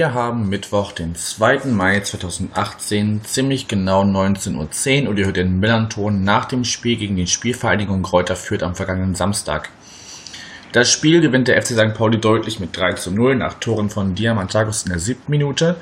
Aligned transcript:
wir 0.00 0.14
haben 0.14 0.48
Mittwoch, 0.48 0.92
den 0.92 1.14
2. 1.14 1.66
Mai 1.66 2.00
2018, 2.00 3.20
ziemlich 3.22 3.68
genau 3.68 4.00
19.10 4.02 5.02
Uhr 5.02 5.10
und 5.10 5.18
ihr 5.18 5.26
hört 5.26 5.36
den 5.36 5.58
Millanton 5.58 6.24
nach 6.24 6.46
dem 6.46 6.64
Spiel 6.64 6.96
gegen 6.96 7.16
die 7.16 7.26
Spielvereinigung 7.26 8.02
Kräuter 8.02 8.34
Fürth 8.34 8.62
am 8.62 8.74
vergangenen 8.74 9.14
Samstag. 9.14 9.68
Das 10.72 10.90
Spiel 10.90 11.20
gewinnt 11.20 11.48
der 11.48 11.60
FC 11.60 11.74
St. 11.74 11.92
Pauli 11.92 12.18
deutlich 12.18 12.60
mit 12.60 12.74
3 12.74 12.94
zu 12.94 13.10
0 13.10 13.36
nach 13.36 13.60
Toren 13.60 13.90
von 13.90 14.14
Diamantakos 14.14 14.84
in 14.84 14.88
der 14.92 15.00
siebten 15.00 15.30
Minute, 15.30 15.76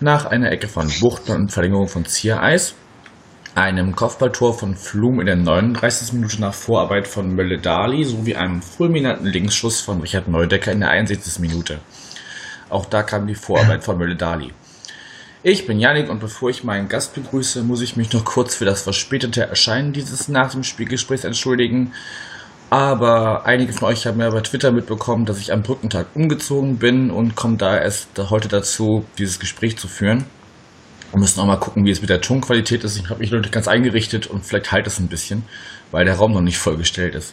nach 0.00 0.24
einer 0.24 0.50
Ecke 0.50 0.68
von 0.68 0.90
Buchtmann 1.02 1.42
und 1.42 1.52
Verlängerung 1.52 1.88
von 1.88 2.06
Ziereis, 2.06 2.74
einem 3.54 3.94
Kopfballtor 3.94 4.54
von 4.54 4.76
Flum 4.76 5.20
in 5.20 5.26
der 5.26 5.36
39. 5.36 6.14
Minute 6.14 6.40
nach 6.40 6.54
Vorarbeit 6.54 7.06
von 7.06 7.34
Mölle 7.34 7.58
Dali 7.58 8.02
sowie 8.02 8.34
einem 8.34 8.62
fulminanten 8.62 9.26
Linksschuss 9.26 9.82
von 9.82 10.00
Richard 10.00 10.26
Neudecker 10.26 10.72
in 10.72 10.80
der 10.80 10.88
61. 10.88 11.40
Minute. 11.40 11.80
Auch 12.68 12.86
da 12.86 13.02
kam 13.02 13.26
die 13.26 13.34
Vorarbeit 13.34 13.84
von 13.84 13.98
Mölle 13.98 14.16
Dali. 14.16 14.52
Ich 15.42 15.66
bin 15.66 15.78
Janik 15.78 16.10
und 16.10 16.18
bevor 16.18 16.50
ich 16.50 16.64
meinen 16.64 16.88
Gast 16.88 17.14
begrüße, 17.14 17.62
muss 17.62 17.80
ich 17.80 17.96
mich 17.96 18.12
noch 18.12 18.24
kurz 18.24 18.56
für 18.56 18.64
das 18.64 18.82
verspätete 18.82 19.42
Erscheinen 19.42 19.92
dieses 19.92 20.28
nach 20.28 20.50
dem 20.50 20.64
Spielgesprächs 20.64 21.24
entschuldigen. 21.24 21.92
Aber 22.70 23.46
einige 23.46 23.72
von 23.72 23.88
euch 23.88 24.06
haben 24.06 24.20
ja 24.20 24.30
bei 24.30 24.40
Twitter 24.40 24.72
mitbekommen, 24.72 25.24
dass 25.24 25.38
ich 25.38 25.52
am 25.52 25.62
Brückentag 25.62 26.08
umgezogen 26.14 26.78
bin 26.78 27.10
und 27.10 27.34
komme 27.34 27.56
da 27.56 27.78
erst 27.78 28.08
heute 28.18 28.48
dazu, 28.48 29.04
dieses 29.16 29.38
Gespräch 29.38 29.78
zu 29.78 29.88
führen. 29.88 30.24
Wir 31.12 31.20
müssen 31.20 31.40
auch 31.40 31.46
mal 31.46 31.56
gucken, 31.56 31.86
wie 31.86 31.90
es 31.90 32.02
mit 32.02 32.10
der 32.10 32.20
Tonqualität 32.20 32.84
ist. 32.84 32.98
Ich 32.98 33.08
habe 33.08 33.20
mich 33.20 33.30
natürlich 33.30 33.52
ganz 33.52 33.68
eingerichtet 33.68 34.26
und 34.26 34.44
vielleicht 34.44 34.72
halt 34.72 34.86
es 34.86 34.98
ein 34.98 35.08
bisschen, 35.08 35.44
weil 35.92 36.04
der 36.04 36.16
Raum 36.16 36.32
noch 36.32 36.42
nicht 36.42 36.58
vollgestellt 36.58 37.14
ist. 37.14 37.32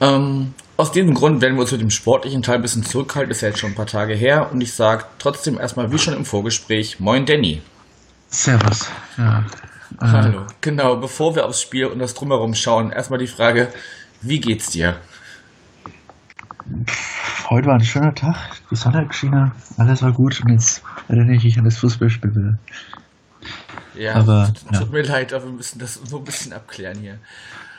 Ähm, 0.00 0.54
aus 0.78 0.92
diesem 0.92 1.12
Grund 1.12 1.42
werden 1.42 1.56
wir 1.56 1.62
uns 1.62 1.72
mit 1.72 1.80
dem 1.80 1.90
sportlichen 1.90 2.40
Teil 2.40 2.54
ein 2.54 2.62
bisschen 2.62 2.84
zurückhalten. 2.84 3.32
Ist 3.32 3.40
ja 3.40 3.48
jetzt 3.48 3.58
schon 3.58 3.72
ein 3.72 3.74
paar 3.74 3.86
Tage 3.86 4.14
her. 4.14 4.50
Und 4.52 4.60
ich 4.60 4.72
sage 4.72 5.04
trotzdem 5.18 5.58
erstmal, 5.58 5.90
wie 5.90 5.98
schon 5.98 6.14
im 6.14 6.24
Vorgespräch, 6.24 7.00
Moin 7.00 7.26
Danny. 7.26 7.60
Servus. 8.28 8.88
Ja. 9.16 9.40
Äh, 10.00 10.06
Hallo. 10.06 10.46
Genau, 10.60 10.96
bevor 10.96 11.34
wir 11.34 11.46
aufs 11.46 11.60
Spiel 11.60 11.86
und 11.86 11.98
das 11.98 12.14
Drumherum 12.14 12.54
schauen, 12.54 12.92
erstmal 12.92 13.18
die 13.18 13.26
Frage, 13.26 13.72
wie 14.22 14.38
geht's 14.38 14.70
dir? 14.70 15.00
Heute 17.50 17.66
war 17.66 17.74
ein 17.74 17.84
schöner 17.84 18.14
Tag. 18.14 18.36
Die 18.70 18.76
Sonne 18.76 18.98
hat 18.98 19.08
geschienen. 19.08 19.50
Alles 19.78 20.00
war 20.02 20.12
gut. 20.12 20.40
Und 20.44 20.52
jetzt 20.52 20.84
erinnere 21.08 21.34
ich 21.34 21.44
mich 21.44 21.58
an 21.58 21.64
das 21.64 21.78
Fußballspiel. 21.78 22.56
Ja, 23.96 24.14
aber, 24.14 24.52
tut, 24.54 24.80
ja. 24.80 24.86
mir 24.86 25.02
leid, 25.02 25.32
aber 25.32 25.46
wir 25.46 25.52
müssen 25.52 25.80
das 25.80 25.94
so 25.94 26.18
ein 26.18 26.24
bisschen 26.24 26.52
abklären 26.52 27.00
hier. 27.00 27.18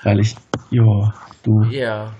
Weil 0.04 0.20
ich, 0.20 0.36
ja, 0.70 1.14
du. 1.44 1.64
Ja, 1.70 2.12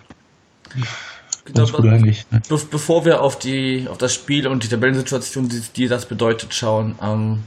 Genau, 1.46 1.66
gut 1.66 1.86
eigentlich, 1.88 2.30
ne? 2.32 2.42
be 2.48 2.60
bevor 2.70 3.06
wir 3.06 3.22
auf 3.22 3.40
die 3.40 3.88
auf 3.90 3.98
das 3.98 4.14
Spiel 4.14 4.48
und 4.48 4.64
die 4.64 4.68
Tabellensituation, 4.68 5.50
die, 5.50 5.62
die 5.76 5.88
das 5.88 6.06
bedeutet, 6.06 6.54
schauen, 6.54 6.96
ähm, 7.02 7.40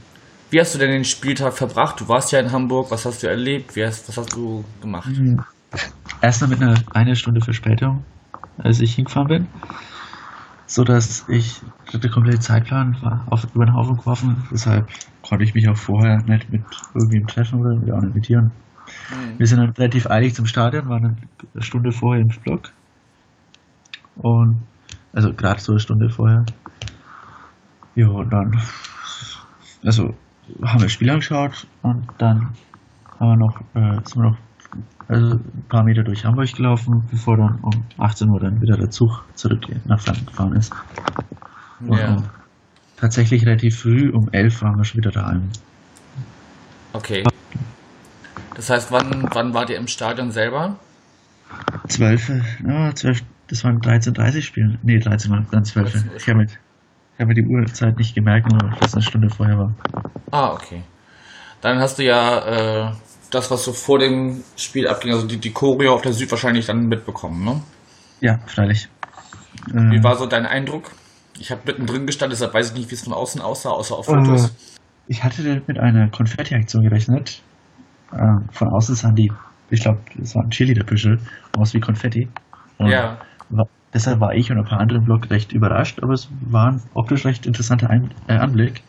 wie 0.49 0.59
hast 0.59 0.75
du 0.75 0.79
denn 0.79 0.91
den 0.91 1.05
Spieltag 1.05 1.53
verbracht? 1.53 2.01
Du 2.01 2.07
warst 2.07 2.31
ja 2.31 2.39
in 2.39 2.51
Hamburg, 2.51 2.91
was 2.91 3.05
hast 3.05 3.23
du 3.23 3.27
erlebt? 3.27 3.75
Hast, 3.77 4.07
was 4.09 4.17
hast 4.17 4.33
du 4.35 4.63
gemacht? 4.81 5.07
Hm. 5.07 5.43
Erstmal 6.21 6.49
mit 6.49 6.61
einer 6.61 6.75
eine 6.93 7.15
Stunde 7.15 7.41
Verspätung, 7.41 8.03
als 8.57 8.79
ich 8.79 8.95
hingefahren 8.95 9.27
bin, 9.27 9.47
so 10.67 10.83
dass 10.83 11.25
ich 11.29 11.61
der 11.91 12.09
komplette 12.09 12.39
Zeitplan 12.39 12.97
war 13.01 13.25
auf 13.29 13.47
über 13.55 13.65
den 13.65 13.73
Haufen 13.73 13.97
geworfen. 13.97 14.43
Deshalb 14.51 14.87
konnte 15.27 15.45
ich 15.45 15.53
mich 15.53 15.67
auch 15.69 15.77
vorher 15.77 16.17
nicht 16.27 16.51
mit 16.51 16.61
irgendwem 16.93 17.25
treffen 17.27 17.59
oder 17.59 17.95
auch 17.95 18.01
nicht 18.01 18.15
mit 18.15 18.27
dir. 18.27 18.41
Mhm. 18.41 19.39
Wir 19.39 19.47
sind 19.47 19.59
dann 19.59 19.69
relativ 19.71 20.07
eilig 20.07 20.35
zum 20.35 20.45
Stadion, 20.45 20.89
waren 20.89 21.17
eine 21.53 21.63
Stunde 21.63 21.91
vorher 21.91 22.21
im 22.21 22.27
Block 22.43 22.71
und 24.17 24.61
also 25.13 25.33
gerade 25.33 25.59
so 25.59 25.73
eine 25.73 25.79
Stunde 25.79 26.09
vorher. 26.09 26.45
Ja, 27.95 28.07
und 28.07 28.31
dann 28.31 28.59
also 29.85 30.13
haben 30.63 30.79
wir 30.79 30.85
das 30.85 30.91
Spiel 30.91 31.09
angeschaut 31.09 31.67
und 31.81 32.07
dann 32.17 32.53
haben 33.19 33.29
wir 33.29 33.37
noch, 33.37 33.61
äh, 33.75 34.01
sind 34.03 34.15
wir 34.15 34.31
noch 34.31 34.37
also 35.07 35.35
ein 35.35 35.65
paar 35.69 35.83
Meter 35.83 36.03
durch 36.03 36.25
Hamburg 36.25 36.53
gelaufen, 36.53 37.03
bevor 37.11 37.37
dann 37.37 37.59
um 37.61 37.83
18 37.97 38.29
Uhr 38.29 38.39
dann 38.39 38.61
wieder 38.61 38.77
der 38.77 38.89
Zug 38.89 39.23
zurück 39.35 39.65
nach 39.85 39.99
Franken 39.99 40.25
gefahren 40.25 40.53
ist. 40.55 40.73
Und 41.81 41.97
ja. 41.97 42.15
um, 42.15 42.23
tatsächlich 42.97 43.45
relativ 43.45 43.79
früh, 43.79 44.09
um 44.11 44.29
11 44.31 44.61
waren 44.61 44.77
wir 44.77 44.83
schon 44.85 44.99
wieder 44.99 45.11
daheim. 45.11 45.49
Okay. 46.93 47.23
Das 48.55 48.69
heißt, 48.69 48.91
wann, 48.91 49.27
wann 49.33 49.53
wart 49.53 49.69
ihr 49.69 49.77
im 49.77 49.87
Stadion 49.87 50.31
selber? 50.31 50.77
12, 51.89 52.29
ja, 52.65 52.95
12, 52.95 53.21
das 53.53 53.63
waren 53.63 53.79
13.30 53.79 54.41
Spiele. 54.41 54.79
Nee, 54.81 54.97
13 54.97 55.29
waren 55.29 55.47
dann 55.51 55.63
12. 55.63 56.05
Ich 56.17 56.27
habe 56.27 56.39
mir, 56.39 56.47
hab 57.19 57.27
mir 57.27 57.35
die 57.35 57.45
Uhrzeit 57.45 57.95
nicht 57.99 58.15
gemerkt, 58.15 58.51
nur 58.51 58.71
dass 58.79 58.89
es 58.89 58.93
eine 58.95 59.03
Stunde 59.03 59.29
vorher 59.29 59.59
war. 59.59 59.75
Ah, 60.31 60.53
okay. 60.53 60.81
Dann 61.61 61.77
hast 61.77 61.99
du 61.99 62.03
ja 62.03 62.87
äh, 62.87 62.91
das, 63.29 63.51
was 63.51 63.63
so 63.63 63.71
vor 63.71 63.99
dem 63.99 64.43
Spiel 64.55 64.87
abging, 64.87 65.13
also 65.13 65.27
die, 65.27 65.37
die 65.37 65.51
Choreo 65.51 65.93
auf 65.93 66.01
der 66.01 66.13
Süd 66.13 66.31
wahrscheinlich 66.31 66.65
dann 66.65 66.87
mitbekommen, 66.87 67.45
ne? 67.45 67.61
Ja, 68.21 68.39
freilich. 68.47 68.89
Wie 69.71 69.97
äh, 69.97 70.03
war 70.03 70.15
so 70.15 70.25
dein 70.25 70.47
Eindruck? 70.47 70.89
Ich 71.37 71.51
habe 71.51 71.61
mittendrin 71.67 72.07
gestanden, 72.07 72.31
deshalb 72.31 72.55
weiß 72.55 72.71
ich 72.71 72.75
nicht, 72.75 72.89
wie 72.89 72.95
es 72.95 73.03
von 73.03 73.13
außen 73.13 73.39
aussah, 73.39 73.69
außer 73.69 73.95
auf 73.95 74.07
Fotos. 74.07 74.47
Äh, 74.47 74.53
ich 75.09 75.23
hatte 75.23 75.61
mit 75.67 75.77
einer 75.77 76.09
Konfetti-Aktion 76.09 76.81
gerechnet. 76.81 77.43
Äh, 78.13 78.17
von 78.51 78.69
außen 78.69 78.95
sahen 78.95 79.13
die, 79.13 79.31
ich 79.69 79.81
glaube, 79.81 79.99
das 80.17 80.33
waren 80.33 80.49
Chili-Büschel, 80.49 81.19
aus 81.55 81.75
wie 81.75 81.79
Konfetti. 81.79 82.27
Und 82.79 82.87
ja 82.87 83.19
war, 83.57 83.67
deshalb 83.93 84.19
war 84.19 84.33
ich 84.33 84.51
und 84.51 84.57
ein 84.57 84.65
paar 84.65 84.79
andere 84.79 84.99
im 84.99 85.05
Blog 85.05 85.29
recht 85.29 85.53
überrascht, 85.53 85.99
aber 86.01 86.13
es 86.13 86.29
war 86.41 86.71
ein 86.71 86.81
optisch 86.93 87.25
recht 87.25 87.45
interessanter 87.45 87.89
ein 87.89 88.11
äh, 88.27 88.37
Anblick. 88.37 88.83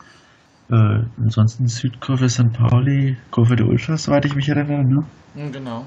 Äh, 0.69 1.03
ansonsten 1.21 1.67
Südkurve 1.67 2.27
St. 2.27 2.51
Pauli, 2.53 3.17
Kurve 3.31 3.55
der 3.55 3.67
Ultras, 3.67 4.03
soweit 4.03 4.25
ich 4.25 4.35
mich 4.35 4.49
erinnere, 4.49 4.83
ne? 4.83 5.05
Mhm, 5.35 5.51
genau. 5.51 5.85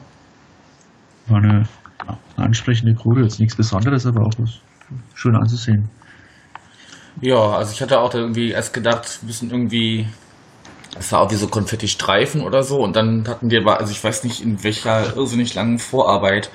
War 1.26 1.42
eine 1.42 1.68
ansprechende 2.36 2.94
Kurve, 2.94 3.22
jetzt 3.22 3.40
nichts 3.40 3.56
Besonderes, 3.56 4.06
aber 4.06 4.22
auch 4.22 4.32
was 4.38 4.60
schön 5.14 5.34
anzusehen. 5.34 5.90
Ja, 7.20 7.56
also 7.56 7.72
ich 7.72 7.82
hatte 7.82 7.98
auch 7.98 8.14
irgendwie 8.14 8.50
erst 8.50 8.72
gedacht, 8.72 9.18
wir 9.20 9.26
müssen 9.26 9.50
irgendwie, 9.50 10.06
es 10.96 11.10
sah 11.10 11.18
auch 11.18 11.30
wie 11.32 11.34
so 11.34 11.48
Konfetti-Streifen 11.48 12.42
oder 12.42 12.62
so 12.62 12.76
und 12.76 12.94
dann 12.94 13.26
hatten 13.26 13.50
wir, 13.50 13.66
also 13.66 13.90
ich 13.90 14.02
weiß 14.02 14.22
nicht 14.22 14.40
in 14.40 14.62
welcher 14.62 15.16
irrsinnig 15.16 15.54
langen 15.54 15.78
Vorarbeit 15.78 16.50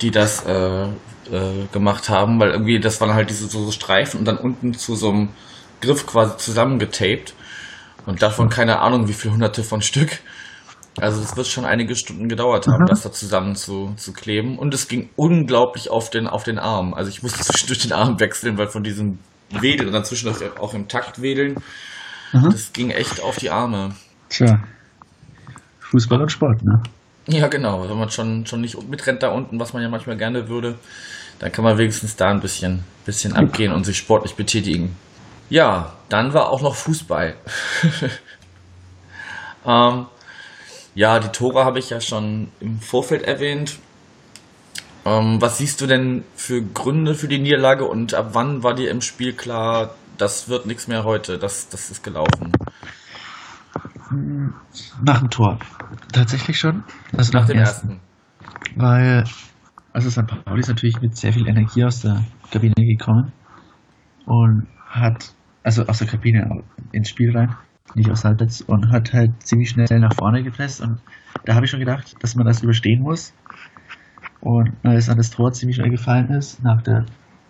die 0.00 0.10
das 0.10 0.44
äh, 0.44 0.88
äh, 1.32 1.66
gemacht 1.72 2.08
haben, 2.08 2.40
weil 2.40 2.50
irgendwie 2.50 2.80
das 2.80 3.00
waren 3.00 3.14
halt 3.14 3.30
diese 3.30 3.46
so 3.46 3.70
Streifen 3.70 4.20
und 4.20 4.24
dann 4.26 4.38
unten 4.38 4.74
zu 4.74 4.94
so 4.94 5.10
einem 5.10 5.28
Griff 5.80 6.06
quasi 6.06 6.36
zusammengetaped 6.36 7.34
und 8.06 8.22
davon 8.22 8.48
keine 8.48 8.80
Ahnung 8.80 9.08
wie 9.08 9.12
viele 9.12 9.34
hunderte 9.34 9.62
von 9.62 9.82
Stück. 9.82 10.20
Also 11.00 11.20
es 11.20 11.36
wird 11.36 11.46
schon 11.46 11.64
einige 11.64 11.94
Stunden 11.94 12.28
gedauert 12.28 12.66
haben, 12.66 12.82
mhm. 12.82 12.86
das 12.86 13.02
da 13.02 13.12
zusammen 13.12 13.54
zu, 13.54 13.94
zu 13.96 14.12
kleben 14.12 14.58
und 14.58 14.74
es 14.74 14.88
ging 14.88 15.10
unglaublich 15.14 15.90
auf 15.90 16.10
den, 16.10 16.26
auf 16.26 16.42
den 16.42 16.58
Arm. 16.58 16.94
Also 16.94 17.10
ich 17.10 17.22
musste 17.22 17.40
zwischendurch 17.44 17.80
den 17.80 17.92
Arm 17.92 18.18
wechseln, 18.18 18.58
weil 18.58 18.68
von 18.68 18.82
diesem 18.82 19.18
Wedeln 19.50 19.88
und 19.88 19.94
dann 19.94 20.04
zwischendurch 20.04 20.58
auch 20.58 20.74
im 20.74 20.88
Takt 20.88 21.22
wedeln, 21.22 21.56
mhm. 22.32 22.50
das 22.50 22.72
ging 22.72 22.90
echt 22.90 23.22
auf 23.22 23.36
die 23.36 23.50
Arme. 23.50 23.94
Tja, 24.28 24.60
Fußball 25.90 26.20
und 26.20 26.30
Sport, 26.30 26.62
ne? 26.64 26.82
Ja, 27.28 27.46
genau. 27.48 27.88
Wenn 27.88 27.98
man 27.98 28.10
schon, 28.10 28.46
schon 28.46 28.62
nicht 28.62 28.82
mitrennt 28.88 29.22
da 29.22 29.28
unten, 29.28 29.60
was 29.60 29.74
man 29.74 29.82
ja 29.82 29.88
manchmal 29.88 30.16
gerne 30.16 30.48
würde, 30.48 30.78
dann 31.38 31.52
kann 31.52 31.62
man 31.62 31.76
wenigstens 31.76 32.16
da 32.16 32.30
ein 32.30 32.40
bisschen, 32.40 32.84
bisschen 33.04 33.34
abgehen 33.34 33.72
und 33.72 33.84
sich 33.84 33.98
sportlich 33.98 34.34
betätigen. 34.34 34.96
Ja, 35.50 35.92
dann 36.08 36.32
war 36.32 36.48
auch 36.48 36.62
noch 36.62 36.74
Fußball. 36.74 37.34
ähm, 39.66 40.06
ja, 40.94 41.20
die 41.20 41.28
Tore 41.28 41.64
habe 41.64 41.78
ich 41.78 41.90
ja 41.90 42.00
schon 42.00 42.50
im 42.60 42.80
Vorfeld 42.80 43.22
erwähnt. 43.22 43.78
Ähm, 45.04 45.40
was 45.40 45.58
siehst 45.58 45.80
du 45.80 45.86
denn 45.86 46.24
für 46.34 46.62
Gründe 46.62 47.14
für 47.14 47.28
die 47.28 47.38
Niederlage 47.38 47.84
und 47.84 48.14
ab 48.14 48.30
wann 48.32 48.62
war 48.62 48.74
dir 48.74 48.90
im 48.90 49.02
Spiel 49.02 49.34
klar, 49.34 49.94
das 50.16 50.48
wird 50.48 50.66
nichts 50.66 50.88
mehr 50.88 51.04
heute, 51.04 51.38
das, 51.38 51.68
das 51.68 51.90
ist 51.90 52.02
gelaufen? 52.02 52.52
Nach 54.10 55.20
dem 55.20 55.30
Tor. 55.30 55.58
Tatsächlich 56.12 56.58
schon. 56.58 56.84
Also 57.16 57.32
nach, 57.32 57.42
nach 57.42 57.48
dem 57.48 57.58
ersten. 57.58 57.88
ersten. 57.90 58.00
Weil, 58.76 59.24
also 59.92 60.10
St. 60.10 60.26
Pauli 60.44 60.60
ist 60.60 60.68
natürlich 60.68 61.00
mit 61.00 61.16
sehr 61.16 61.32
viel 61.32 61.46
Energie 61.48 61.84
aus 61.84 62.00
der 62.00 62.24
Kabine 62.50 62.74
gekommen 62.76 63.32
und 64.26 64.66
hat, 64.88 65.34
also 65.62 65.84
aus 65.86 65.98
der 65.98 66.08
Kabine 66.08 66.62
ins 66.92 67.08
Spiel 67.08 67.36
rein, 67.36 67.54
nicht 67.94 68.10
aus 68.10 68.24
Halbplatz, 68.24 68.60
und 68.60 68.90
hat 68.90 69.12
halt 69.12 69.30
ziemlich 69.42 69.70
schnell 69.70 70.00
nach 70.00 70.14
vorne 70.14 70.42
gepresst 70.42 70.80
und 70.80 71.00
da 71.44 71.54
habe 71.54 71.64
ich 71.64 71.70
schon 71.70 71.80
gedacht, 71.80 72.14
dass 72.20 72.34
man 72.34 72.46
das 72.46 72.62
überstehen 72.62 73.02
muss. 73.02 73.34
Und 74.40 74.72
als 74.84 75.08
an 75.08 75.16
das 75.16 75.30
Tor 75.30 75.52
ziemlich 75.52 75.76
schnell 75.76 75.90
gefallen 75.90 76.28
ist, 76.30 76.62
nach 76.62 76.82
der 76.82 77.06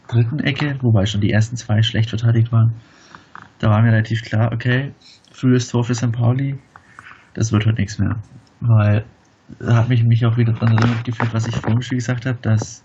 dritten 0.08 0.38
Ecke, 0.40 0.78
wobei 0.80 1.04
schon 1.06 1.20
die 1.20 1.30
ersten 1.30 1.56
zwei 1.56 1.82
schlecht 1.82 2.10
verteidigt 2.10 2.50
waren, 2.50 2.74
da 3.58 3.70
war 3.70 3.82
mir 3.82 3.92
relativ 3.92 4.22
klar, 4.22 4.52
okay, 4.52 4.94
frühes 5.38 5.68
Tor 5.68 5.84
für 5.84 5.94
St. 5.94 6.12
Pauli, 6.12 6.58
das 7.34 7.52
wird 7.52 7.66
heute 7.66 7.80
nichts 7.80 7.98
mehr. 7.98 8.16
Weil 8.60 9.04
da 9.60 9.76
hat 9.76 9.88
mich, 9.88 10.04
mich 10.04 10.26
auch 10.26 10.36
wieder 10.36 10.52
dran 10.52 10.76
erinnert 10.76 11.04
gefühlt, 11.04 11.32
was 11.32 11.46
ich 11.46 11.56
vor 11.56 11.70
dem 11.70 11.80
Spiel 11.80 11.98
gesagt 11.98 12.26
habe, 12.26 12.38
dass 12.42 12.84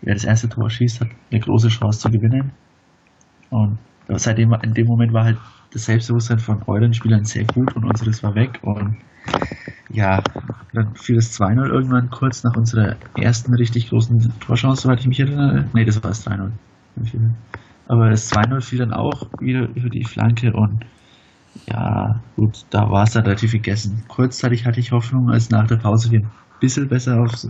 wer 0.00 0.14
das 0.14 0.24
erste 0.24 0.48
Tor 0.48 0.70
schießt, 0.70 1.00
hat 1.00 1.08
eine 1.30 1.40
große 1.40 1.68
Chance 1.68 1.98
zu 2.00 2.08
gewinnen. 2.08 2.52
Und 3.50 3.78
seitdem 4.08 4.52
in 4.62 4.74
dem 4.74 4.86
Moment 4.86 5.12
war 5.12 5.24
halt 5.24 5.38
das 5.72 5.86
Selbstbewusstsein 5.86 6.38
von 6.38 6.62
euren 6.66 6.92
Spielern 6.92 7.24
sehr 7.24 7.44
gut 7.44 7.74
und 7.74 7.84
unseres 7.84 8.22
war 8.22 8.34
weg. 8.34 8.58
Und 8.62 8.96
ja, 9.90 10.22
dann 10.72 10.94
fiel 10.94 11.16
das 11.16 11.38
2-0 11.38 11.66
irgendwann 11.66 12.10
kurz 12.10 12.44
nach 12.44 12.56
unserer 12.56 12.96
ersten 13.16 13.54
richtig 13.54 13.90
großen 13.90 14.32
Torchance, 14.40 14.82
soweit 14.82 15.00
ich 15.00 15.08
mich 15.08 15.20
erinnere. 15.20 15.66
Ne, 15.74 15.84
das 15.84 16.02
war 16.02 16.10
das 16.10 16.26
3-0. 16.26 16.50
Aber 17.88 18.08
das 18.08 18.32
2-0 18.32 18.60
fiel 18.60 18.78
dann 18.78 18.92
auch 18.92 19.28
wieder 19.40 19.68
über 19.74 19.90
die 19.90 20.04
Flanke 20.04 20.52
und 20.52 20.84
ja, 21.66 22.20
gut, 22.36 22.64
da 22.70 22.90
war 22.90 23.04
es 23.04 23.12
dann 23.12 23.24
relativ 23.24 23.52
gegessen. 23.52 24.04
Kurzzeitig 24.08 24.66
hatte 24.66 24.80
ich 24.80 24.92
Hoffnung, 24.92 25.30
als 25.30 25.50
nach 25.50 25.66
der 25.66 25.76
Pause 25.76 26.10
wir 26.10 26.20
ein 26.20 26.30
bisschen 26.60 26.88
besser 26.88 27.20
aufs, 27.20 27.48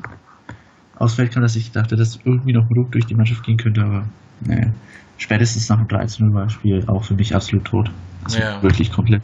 aufs 0.99 1.15
Feld 1.15 1.33
kam, 1.33 1.43
dass 1.43 1.57
ich 1.57 1.73
dachte, 1.73 1.97
dass 1.97 2.19
irgendwie 2.25 2.53
noch 2.53 2.69
ein 2.69 2.75
Ruck 2.75 2.93
durch 2.93 3.07
die 3.07 3.15
Mannschaft 3.15 3.43
gehen 3.45 3.57
könnte, 3.57 3.83
aber 3.83 4.05
ne, 4.41 4.73
spätestens 5.19 5.69
nach 5.69 5.79
dem 5.79 5.89
13-0 5.89 6.35
war 6.35 6.45
das 6.45 6.53
Spiel 6.53 6.85
auch 6.89 7.05
für 7.05 7.15
mich 7.15 7.35
absolut 7.35 7.65
tot. 7.65 7.91
Also 8.25 8.39
ja. 8.39 8.63
wirklich 8.63 8.93
komplett. 8.93 9.23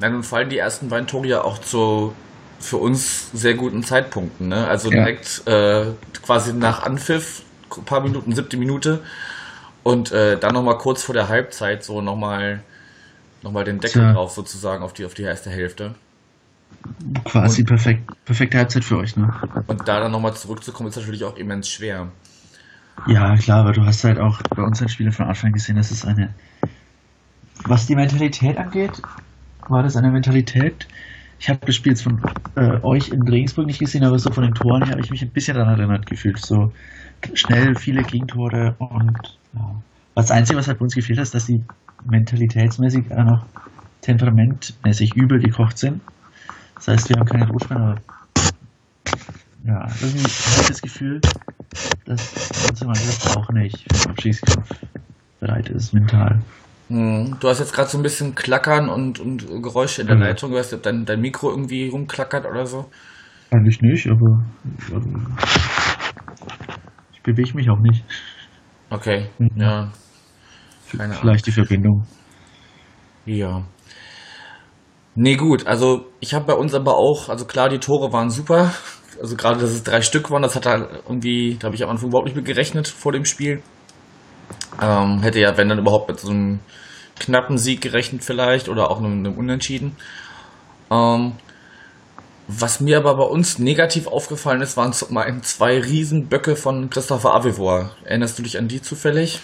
Nein, 0.00 0.14
und 0.14 0.24
vor 0.24 0.38
allem 0.38 0.48
die 0.48 0.58
ersten 0.58 0.88
beiden 0.88 1.06
Tore 1.06 1.26
ja 1.26 1.42
auch 1.42 1.58
zu 1.58 2.14
für 2.58 2.76
uns 2.76 3.30
sehr 3.32 3.54
guten 3.54 3.82
Zeitpunkten. 3.82 4.48
Ne? 4.48 4.66
Also 4.66 4.90
ja. 4.90 4.98
direkt 4.98 5.46
äh, 5.46 5.86
quasi 6.22 6.52
nach 6.52 6.82
Anpfiff, 6.82 7.42
ein 7.76 7.84
paar 7.84 8.00
Minuten, 8.00 8.34
siebte 8.34 8.56
Minute 8.56 9.00
und 9.82 10.12
äh, 10.12 10.38
dann 10.38 10.52
nochmal 10.52 10.76
kurz 10.76 11.02
vor 11.02 11.14
der 11.14 11.28
Halbzeit 11.28 11.82
so 11.82 12.02
nochmal 12.02 12.62
noch 13.42 13.52
mal 13.52 13.64
den 13.64 13.80
Deckel 13.80 14.02
ja. 14.02 14.12
drauf 14.12 14.32
sozusagen 14.32 14.82
auf 14.82 14.92
die, 14.92 15.04
auf 15.04 15.14
die 15.14 15.22
erste 15.22 15.50
Hälfte. 15.50 15.94
Quasi 17.24 17.62
und, 17.62 17.68
perfekt, 17.68 18.10
perfekte 18.24 18.58
Halbzeit 18.58 18.84
für 18.84 18.98
euch, 18.98 19.16
ne? 19.16 19.32
Und 19.66 19.88
da 19.88 20.00
dann 20.00 20.12
nochmal 20.12 20.34
zurückzukommen, 20.34 20.88
ist 20.88 20.96
natürlich 20.96 21.24
auch 21.24 21.36
immens 21.36 21.68
schwer. 21.68 22.08
Ja, 23.06 23.36
klar, 23.36 23.60
aber 23.60 23.72
du 23.72 23.84
hast 23.84 24.04
halt 24.04 24.18
auch 24.18 24.40
bei 24.54 24.62
unseren 24.62 24.88
Spielen 24.88 25.12
von 25.12 25.26
Anfang 25.26 25.52
gesehen, 25.52 25.76
dass 25.76 25.90
es 25.90 26.04
eine. 26.04 26.34
Was 27.64 27.86
die 27.86 27.94
Mentalität 27.94 28.56
angeht, 28.56 29.02
war 29.68 29.82
das 29.82 29.96
eine 29.96 30.10
Mentalität. 30.10 30.86
Ich 31.38 31.48
habe 31.48 31.60
das 31.64 31.74
Spiel 31.74 31.92
jetzt 31.92 32.02
von 32.02 32.20
äh, 32.56 32.78
euch 32.82 33.08
in 33.08 33.22
Regensburg 33.22 33.66
nicht 33.66 33.78
gesehen, 33.78 34.04
aber 34.04 34.18
so 34.18 34.30
von 34.30 34.44
den 34.44 34.54
Toren 34.54 34.82
her 34.82 34.92
habe 34.92 35.00
ich 35.00 35.10
mich 35.10 35.22
ein 35.22 35.30
bisschen 35.30 35.56
daran 35.56 35.78
erinnert 35.78 36.06
gefühlt. 36.06 36.38
So 36.38 36.72
schnell 37.34 37.74
viele 37.76 38.02
Gegentore 38.02 38.74
und 38.78 39.38
ja. 39.54 39.74
Das 40.14 40.30
Einzige, 40.30 40.58
was 40.58 40.68
halt 40.68 40.78
bei 40.78 40.84
uns 40.84 40.94
gefehlt 40.94 41.18
hat, 41.18 41.22
ist, 41.22 41.34
dass 41.34 41.46
die 41.46 41.62
mentalitätsmäßig 42.04 43.10
auch 43.12 43.24
noch 43.24 43.46
temperamentmäßig 44.00 45.14
übel 45.14 45.40
gekocht 45.40 45.78
sind. 45.78 46.00
Das 46.76 46.88
heißt, 46.88 47.08
wir 47.10 47.16
haben 47.16 47.26
keine 47.26 47.48
Rotschweine, 47.48 47.80
aber 47.80 47.96
ja, 49.64 49.86
irgendwie 50.00 50.24
habe 50.24 50.62
ich 50.62 50.68
das 50.68 50.80
Gefühl, 50.80 51.20
dass 52.06 52.50
unsere 52.70 52.86
Mannschaft 52.86 53.36
auch 53.36 53.50
nicht 53.50 53.78
für 53.82 54.02
den 54.02 54.10
Abstiegskampf 54.10 54.70
bereit 55.38 55.68
ist, 55.68 55.92
mental. 55.92 56.40
Hm, 56.88 57.36
du 57.38 57.48
hast 57.48 57.60
jetzt 57.60 57.72
gerade 57.72 57.88
so 57.88 57.98
ein 57.98 58.02
bisschen 58.02 58.34
Klackern 58.34 58.88
und, 58.88 59.20
und 59.20 59.46
Geräusche 59.62 60.00
in 60.00 60.08
der 60.08 60.16
mhm. 60.16 60.22
Leitung. 60.22 60.50
Du 60.50 60.56
weißt, 60.56 60.74
ob 60.74 60.82
dein, 60.82 61.04
dein 61.04 61.20
Mikro 61.20 61.50
irgendwie 61.50 61.88
rumklackert 61.88 62.46
oder 62.46 62.66
so? 62.66 62.90
Eigentlich 63.50 63.80
nicht, 63.80 64.08
aber 64.08 64.42
ich 67.12 67.22
bewege 67.22 67.54
mich 67.54 67.70
auch 67.70 67.78
nicht. 67.78 68.04
Okay, 68.90 69.28
mhm. 69.38 69.50
ja. 69.54 69.92
Keine 70.96 71.14
Vielleicht 71.14 71.46
die 71.46 71.52
Verbindung. 71.52 72.06
Ja. 73.26 73.62
Nee, 75.14 75.36
gut, 75.36 75.66
also 75.66 76.06
ich 76.20 76.34
habe 76.34 76.46
bei 76.46 76.54
uns 76.54 76.72
aber 76.74 76.96
auch, 76.96 77.28
also 77.28 77.44
klar, 77.44 77.68
die 77.68 77.78
Tore 77.78 78.12
waren 78.12 78.30
super. 78.30 78.72
Also 79.20 79.36
gerade, 79.36 79.60
dass 79.60 79.70
es 79.70 79.82
drei 79.82 80.00
Stück 80.00 80.30
waren, 80.30 80.42
das 80.42 80.56
hat 80.56 80.66
da 80.66 80.76
irgendwie, 80.76 81.56
da 81.58 81.66
habe 81.66 81.76
ich 81.76 81.82
am 81.82 81.90
Anfang 81.90 82.08
überhaupt 82.08 82.26
nicht 82.26 82.36
mit 82.36 82.46
gerechnet 82.46 82.88
vor 82.88 83.12
dem 83.12 83.24
Spiel. 83.24 83.62
Ähm, 84.80 85.20
hätte 85.22 85.40
ja, 85.40 85.56
wenn 85.56 85.68
dann 85.68 85.78
überhaupt 85.78 86.08
mit 86.08 86.20
so 86.20 86.30
einem 86.30 86.60
knappen 87.18 87.58
Sieg 87.58 87.82
gerechnet 87.82 88.24
vielleicht 88.24 88.68
oder 88.68 88.90
auch 88.90 88.98
einem, 88.98 89.18
einem 89.18 89.36
Unentschieden. 89.36 89.96
Ähm, 90.90 91.32
was 92.48 92.80
mir 92.80 92.96
aber 92.96 93.16
bei 93.16 93.24
uns 93.24 93.58
negativ 93.58 94.06
aufgefallen 94.06 94.62
ist, 94.62 94.76
waren 94.76 94.92
zum 94.92 95.16
einen 95.16 95.42
zwei 95.42 95.78
Riesenböcke 95.78 96.56
von 96.56 96.90
Christopher 96.90 97.34
Avivor. 97.34 97.90
Erinnerst 98.04 98.38
du 98.38 98.42
dich 98.42 98.58
an 98.58 98.68
die 98.68 98.82
zufällig? 98.82 99.40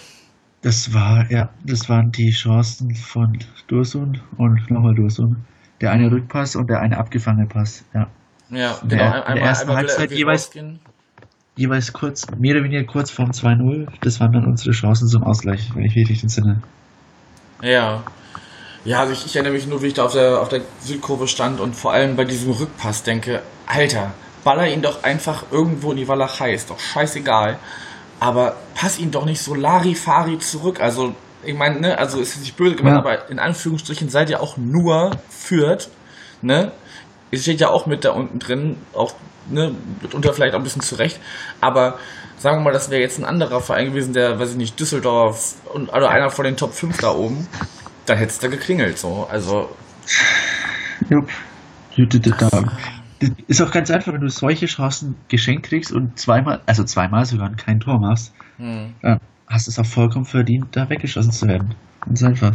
Das 0.66 0.92
war, 0.92 1.30
ja, 1.30 1.50
das 1.62 1.88
waren 1.88 2.10
die 2.10 2.32
Chancen 2.32 2.92
von 2.96 3.38
Dursun 3.68 4.20
und 4.36 4.68
nochmal 4.68 4.96
Dursun. 4.96 5.44
Der 5.80 5.92
eine 5.92 6.10
Rückpass 6.10 6.56
und 6.56 6.68
der 6.68 6.80
eine 6.80 6.98
abgefangene 6.98 7.46
Pass, 7.46 7.84
ja. 7.94 8.08
Ja, 8.50 8.76
genau. 8.82 8.88
Der, 8.88 9.04
einmal, 9.04 9.28
in 9.28 9.34
der 9.36 9.44
ersten 9.44 9.72
Halbzeit 9.72 10.10
jeweils, 10.10 10.50
jeweils 11.54 11.92
kurz, 11.92 12.26
mehr 12.36 12.56
oder 12.56 12.64
weniger 12.64 12.82
kurz 12.82 13.12
vorm 13.12 13.30
2-0. 13.30 13.86
Das 14.00 14.18
waren 14.18 14.32
dann 14.32 14.44
unsere 14.44 14.72
Chancen 14.72 15.06
zum 15.06 15.22
Ausgleich, 15.22 15.70
wenn 15.76 15.84
ich 15.84 15.94
richtig 15.94 16.24
entsinne. 16.24 16.60
Ja. 17.62 18.02
Ja, 18.84 18.98
also 18.98 19.12
ich, 19.12 19.24
ich, 19.24 19.36
erinnere 19.36 19.52
mich 19.52 19.68
nur, 19.68 19.82
wie 19.82 19.86
ich 19.86 19.94
da 19.94 20.06
auf 20.06 20.14
der, 20.14 20.40
auf 20.40 20.48
der 20.48 20.62
Südkurve 20.80 21.28
stand 21.28 21.60
und 21.60 21.76
vor 21.76 21.92
allem 21.92 22.16
bei 22.16 22.24
diesem 22.24 22.50
Rückpass 22.50 23.04
denke, 23.04 23.40
Alter, 23.68 24.14
baller 24.42 24.66
ihn 24.66 24.82
doch 24.82 25.04
einfach 25.04 25.44
irgendwo 25.52 25.92
in 25.92 25.98
die 25.98 26.08
Walachei, 26.08 26.54
ist 26.54 26.70
doch 26.70 26.80
scheißegal 26.80 27.56
aber 28.20 28.56
pass 28.74 28.98
ihn 28.98 29.10
doch 29.10 29.24
nicht 29.24 29.40
so 29.40 29.54
Larifari 29.54 30.38
zurück. 30.38 30.80
Also, 30.80 31.14
ich 31.44 31.54
meine, 31.54 31.80
ne, 31.80 31.98
also 31.98 32.20
ist 32.20 32.38
nicht 32.40 32.56
böse 32.56 32.76
gemeint, 32.76 32.96
ja. 32.96 33.00
aber 33.00 33.30
in 33.30 33.38
Anführungsstrichen 33.38 34.08
seid 34.08 34.30
ihr 34.30 34.40
auch 34.40 34.56
nur 34.56 35.12
führt, 35.28 35.90
ne? 36.42 36.72
Ihr 37.30 37.38
steht 37.40 37.60
ja 37.60 37.68
auch 37.68 37.86
mit 37.86 38.04
da 38.04 38.12
unten 38.12 38.38
drin, 38.38 38.76
auch, 38.92 39.14
ne, 39.48 39.72
mitunter 40.00 40.32
vielleicht 40.32 40.54
auch 40.54 40.58
ein 40.58 40.64
bisschen 40.64 40.82
zurecht, 40.82 41.20
aber 41.60 41.98
sagen 42.38 42.58
wir 42.58 42.64
mal, 42.64 42.72
das 42.72 42.90
wäre 42.90 43.00
jetzt 43.00 43.18
ein 43.18 43.24
anderer 43.24 43.60
Verein 43.60 43.86
gewesen, 43.86 44.12
der, 44.12 44.38
weiß 44.38 44.52
ich 44.52 44.56
nicht, 44.56 44.78
Düsseldorf 44.78 45.54
und 45.72 45.88
oder 45.88 46.10
einer 46.10 46.30
von 46.30 46.44
den 46.44 46.56
Top 46.56 46.72
5 46.72 46.98
da 46.98 47.10
oben, 47.10 47.46
dann 48.06 48.18
hätte 48.18 48.30
es 48.30 48.38
da 48.38 48.48
geklingelt, 48.48 48.98
so, 48.98 49.26
also. 49.30 49.68
Jupp. 51.08 51.28
Da, 51.96 52.62
ist 53.46 53.62
auch 53.62 53.70
ganz 53.70 53.90
einfach, 53.90 54.12
wenn 54.12 54.20
du 54.20 54.28
solche 54.28 54.66
Chancen 54.66 55.16
geschenkt 55.28 55.66
kriegst 55.66 55.92
und 55.92 56.18
zweimal, 56.18 56.60
also 56.66 56.84
zweimal 56.84 57.24
sogar 57.24 57.50
kein 57.56 57.80
Tor 57.80 57.98
machst, 57.98 58.34
hm. 58.58 58.94
dann 59.02 59.20
hast 59.46 59.66
du 59.66 59.70
es 59.70 59.78
auch 59.78 59.86
vollkommen 59.86 60.24
verdient, 60.24 60.66
da 60.72 60.88
weggeschossen 60.88 61.32
zu 61.32 61.46
werden. 61.46 61.74
Ganz 62.00 62.22
einfach. 62.22 62.52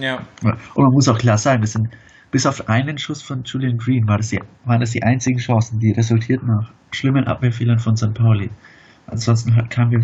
Ja. 0.00 0.18
Und 0.42 0.84
man 0.84 0.92
muss 0.92 1.08
auch 1.08 1.18
klar 1.18 1.38
sagen, 1.38 1.62
das 1.62 1.72
sind, 1.72 1.88
bis 2.30 2.46
auf 2.46 2.68
einen 2.68 2.98
Schuss 2.98 3.22
von 3.22 3.44
Julian 3.44 3.78
Green 3.78 4.06
war 4.08 4.18
das 4.18 4.28
die, 4.28 4.40
waren 4.64 4.80
das 4.80 4.90
die 4.90 5.02
einzigen 5.02 5.38
Chancen, 5.38 5.78
die 5.78 5.92
resultierten 5.92 6.48
nach 6.48 6.72
schlimmen 6.90 7.26
Abwehrfehlern 7.26 7.78
von 7.78 7.96
St. 7.96 8.14
Pauli. 8.14 8.50
Ansonsten 9.06 9.52
kamen 9.68 9.90
wir 9.92 10.00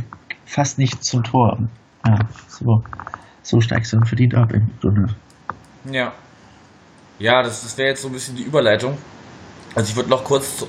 fast 0.46 0.78
nicht 0.78 1.04
zum 1.04 1.24
Tor. 1.24 1.58
Ja, 2.06 2.18
so, 2.48 2.82
so 3.42 3.60
steigst 3.60 3.92
du 3.92 3.96
dann 3.98 4.06
verdient 4.06 4.34
ab 4.34 4.52
im 4.52 4.70
Grunde. 4.80 5.14
Ja. 5.90 6.12
Ja, 7.18 7.42
das, 7.42 7.62
das 7.62 7.76
wäre 7.76 7.90
jetzt 7.90 8.02
so 8.02 8.08
ein 8.08 8.14
bisschen 8.14 8.36
die 8.36 8.42
Überleitung 8.42 8.96
also 9.74 9.90
ich 9.90 9.96
würde 9.96 10.10
noch 10.10 10.24
kurz 10.24 10.58
zu, 10.58 10.68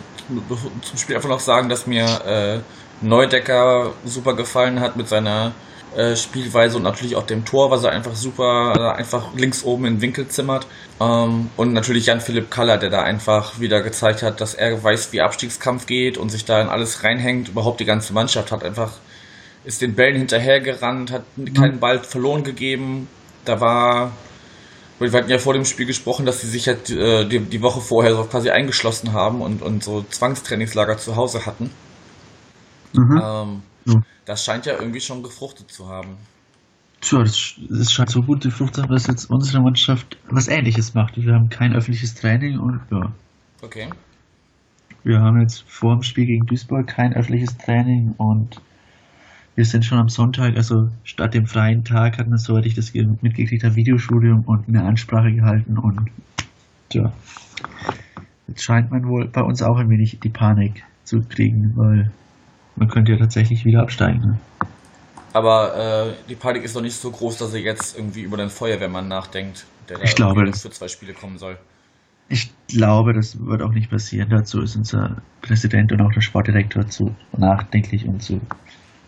zum 0.81 0.97
Spiel 0.97 1.15
einfach 1.15 1.29
noch 1.29 1.39
sagen, 1.39 1.69
dass 1.69 1.87
mir 1.87 2.05
äh, 2.25 2.59
Neudecker 3.01 3.93
super 4.05 4.33
gefallen 4.35 4.79
hat 4.79 4.95
mit 4.95 5.07
seiner 5.07 5.51
äh, 5.95 6.15
Spielweise 6.15 6.77
und 6.77 6.83
natürlich 6.83 7.15
auch 7.15 7.25
dem 7.25 7.45
Tor, 7.45 7.69
was 7.69 7.83
er 7.83 7.91
einfach 7.91 8.15
super, 8.15 8.73
äh, 8.75 8.97
einfach 8.97 9.33
links 9.35 9.63
oben 9.63 9.85
in 9.85 9.95
den 9.95 10.01
Winkel 10.01 10.27
zimmert. 10.27 10.65
Ähm, 10.99 11.49
und 11.55 11.73
natürlich 11.73 12.07
Jan-Philipp 12.07 12.49
Kaller, 12.49 12.77
der 12.77 12.89
da 12.89 13.03
einfach 13.03 13.59
wieder 13.59 13.81
gezeigt 13.81 14.23
hat, 14.23 14.41
dass 14.41 14.55
er 14.55 14.83
weiß, 14.83 15.13
wie 15.13 15.21
Abstiegskampf 15.21 15.85
geht 15.85 16.17
und 16.17 16.29
sich 16.29 16.45
da 16.45 16.61
in 16.61 16.67
alles 16.67 17.03
reinhängt. 17.03 17.49
Überhaupt 17.49 17.79
die 17.79 17.85
ganze 17.85 18.13
Mannschaft 18.13 18.51
hat 18.51 18.63
einfach, 18.63 18.93
ist 19.65 19.81
den 19.81 19.93
Bällen 19.93 20.17
hinterhergerannt, 20.17 21.11
hat 21.11 21.23
keinen 21.55 21.79
Ball 21.79 21.99
verloren 21.99 22.43
gegeben. 22.43 23.07
Da 23.45 23.59
war 23.59 24.13
wir 24.99 25.11
hatten 25.11 25.29
ja 25.29 25.37
vor 25.37 25.53
dem 25.53 25.65
Spiel 25.65 25.85
gesprochen, 25.85 26.25
dass 26.25 26.41
sie 26.41 26.47
sich 26.47 26.67
halt 26.67 26.89
äh, 26.89 27.27
die, 27.27 27.39
die 27.39 27.61
Woche 27.61 27.81
vorher 27.81 28.15
so 28.15 28.23
quasi 28.23 28.49
eingeschlossen 28.49 29.13
haben 29.13 29.41
und, 29.41 29.61
und 29.61 29.83
so 29.83 30.03
Zwangstrainingslager 30.03 30.97
zu 30.97 31.15
Hause 31.15 31.45
hatten. 31.45 31.71
Mhm. 32.93 33.21
Ähm, 33.23 33.61
mhm. 33.85 34.03
Das 34.25 34.45
scheint 34.45 34.65
ja 34.65 34.73
irgendwie 34.79 35.01
schon 35.01 35.23
gefruchtet 35.23 35.71
zu 35.71 35.87
haben. 35.87 36.17
Tja, 37.01 37.19
das, 37.19 37.55
das 37.69 37.91
scheint 37.91 38.09
so 38.09 38.21
gut 38.21 38.43
gefruchtet 38.43 38.75
zu 38.75 38.81
haben, 38.83 38.93
dass 38.93 39.07
jetzt 39.07 39.29
unsere 39.29 39.61
Mannschaft 39.61 40.17
was 40.29 40.47
ähnliches 40.47 40.93
macht. 40.93 41.17
Wir 41.17 41.33
haben 41.33 41.49
kein 41.49 41.75
öffentliches 41.75 42.15
Training 42.15 42.59
und 42.59 42.79
ja. 42.91 43.11
Okay. 43.61 43.89
Wir 45.03 45.19
haben 45.19 45.41
jetzt 45.41 45.65
vor 45.67 45.95
dem 45.95 46.03
Spiel 46.03 46.25
gegen 46.25 46.45
Duisburg 46.45 46.87
kein 46.87 47.13
öffentliches 47.13 47.57
Training 47.57 48.13
und 48.17 48.61
wir 49.55 49.65
sind 49.65 49.85
schon 49.85 49.99
am 49.99 50.09
Sonntag, 50.09 50.55
also 50.55 50.89
statt 51.03 51.33
dem 51.33 51.45
freien 51.45 51.83
Tag 51.83 52.17
hatten 52.17 52.31
wir, 52.31 52.37
soweit 52.37 52.65
ich 52.65 52.73
das 52.75 52.93
mitgekriegt 52.93 53.63
habe, 53.63 53.75
Videostudium 53.75 54.41
und 54.45 54.67
eine 54.67 54.83
Ansprache 54.83 55.31
gehalten 55.31 55.77
und 55.77 56.09
tja, 56.89 57.13
jetzt 58.47 58.63
scheint 58.63 58.91
man 58.91 59.07
wohl 59.07 59.27
bei 59.27 59.41
uns 59.41 59.61
auch 59.61 59.77
ein 59.77 59.89
wenig 59.89 60.19
die 60.19 60.29
Panik 60.29 60.83
zu 61.03 61.21
kriegen, 61.21 61.73
weil 61.75 62.11
man 62.75 62.87
könnte 62.87 63.11
ja 63.11 63.17
tatsächlich 63.19 63.65
wieder 63.65 63.81
absteigen. 63.81 64.21
Ne? 64.21 64.39
Aber 65.33 65.75
äh, 65.75 66.13
die 66.29 66.35
Panik 66.35 66.63
ist 66.63 66.75
noch 66.75 66.81
nicht 66.81 66.95
so 66.95 67.11
groß, 67.11 67.37
dass 67.37 67.53
er 67.53 67.61
jetzt 67.61 67.97
irgendwie 67.97 68.21
über 68.21 68.37
den 68.37 68.49
Feuerwehrmann 68.49 69.07
nachdenkt, 69.07 69.65
der 69.89 69.97
da 69.97 70.03
Ich 70.03 70.15
glaube, 70.15 70.45
das- 70.45 70.61
für 70.61 70.71
zwei 70.71 70.87
Spiele 70.87 71.13
kommen 71.13 71.37
soll. 71.37 71.57
Ich 72.29 72.51
glaube, 72.67 73.13
das 73.13 73.37
wird 73.45 73.61
auch 73.61 73.73
nicht 73.73 73.89
passieren. 73.91 74.29
Dazu 74.29 74.61
ist 74.61 74.75
unser 74.75 75.17
Präsident 75.41 75.91
und 75.91 76.01
auch 76.01 76.11
der 76.13 76.21
Sportdirektor 76.21 76.87
zu 76.87 77.13
nachdenklich 77.37 78.05
und 78.07 78.23
zu. 78.23 78.39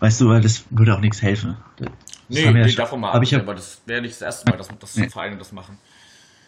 Weißt 0.00 0.20
du, 0.20 0.28
weil 0.28 0.40
das 0.40 0.64
würde 0.70 0.94
auch 0.94 1.00
nichts 1.00 1.22
helfen. 1.22 1.56
Das 1.78 1.88
Nee, 2.28 2.44
ja 2.44 2.50
nee 2.50 2.68
schon- 2.68 2.76
davon 2.76 3.00
mal 3.00 3.12
ab, 3.12 3.22
ich 3.22 3.34
aber 3.34 3.54
das 3.54 3.80
wäre 3.86 4.00
nicht 4.02 4.14
das 4.14 4.22
erste 4.22 4.50
Mal, 4.50 4.56
dass, 4.58 4.68
dass 4.78 4.96
Nee. 4.96 5.08
Vereine 5.08 5.36
das 5.38 5.52
machen. 5.52 5.78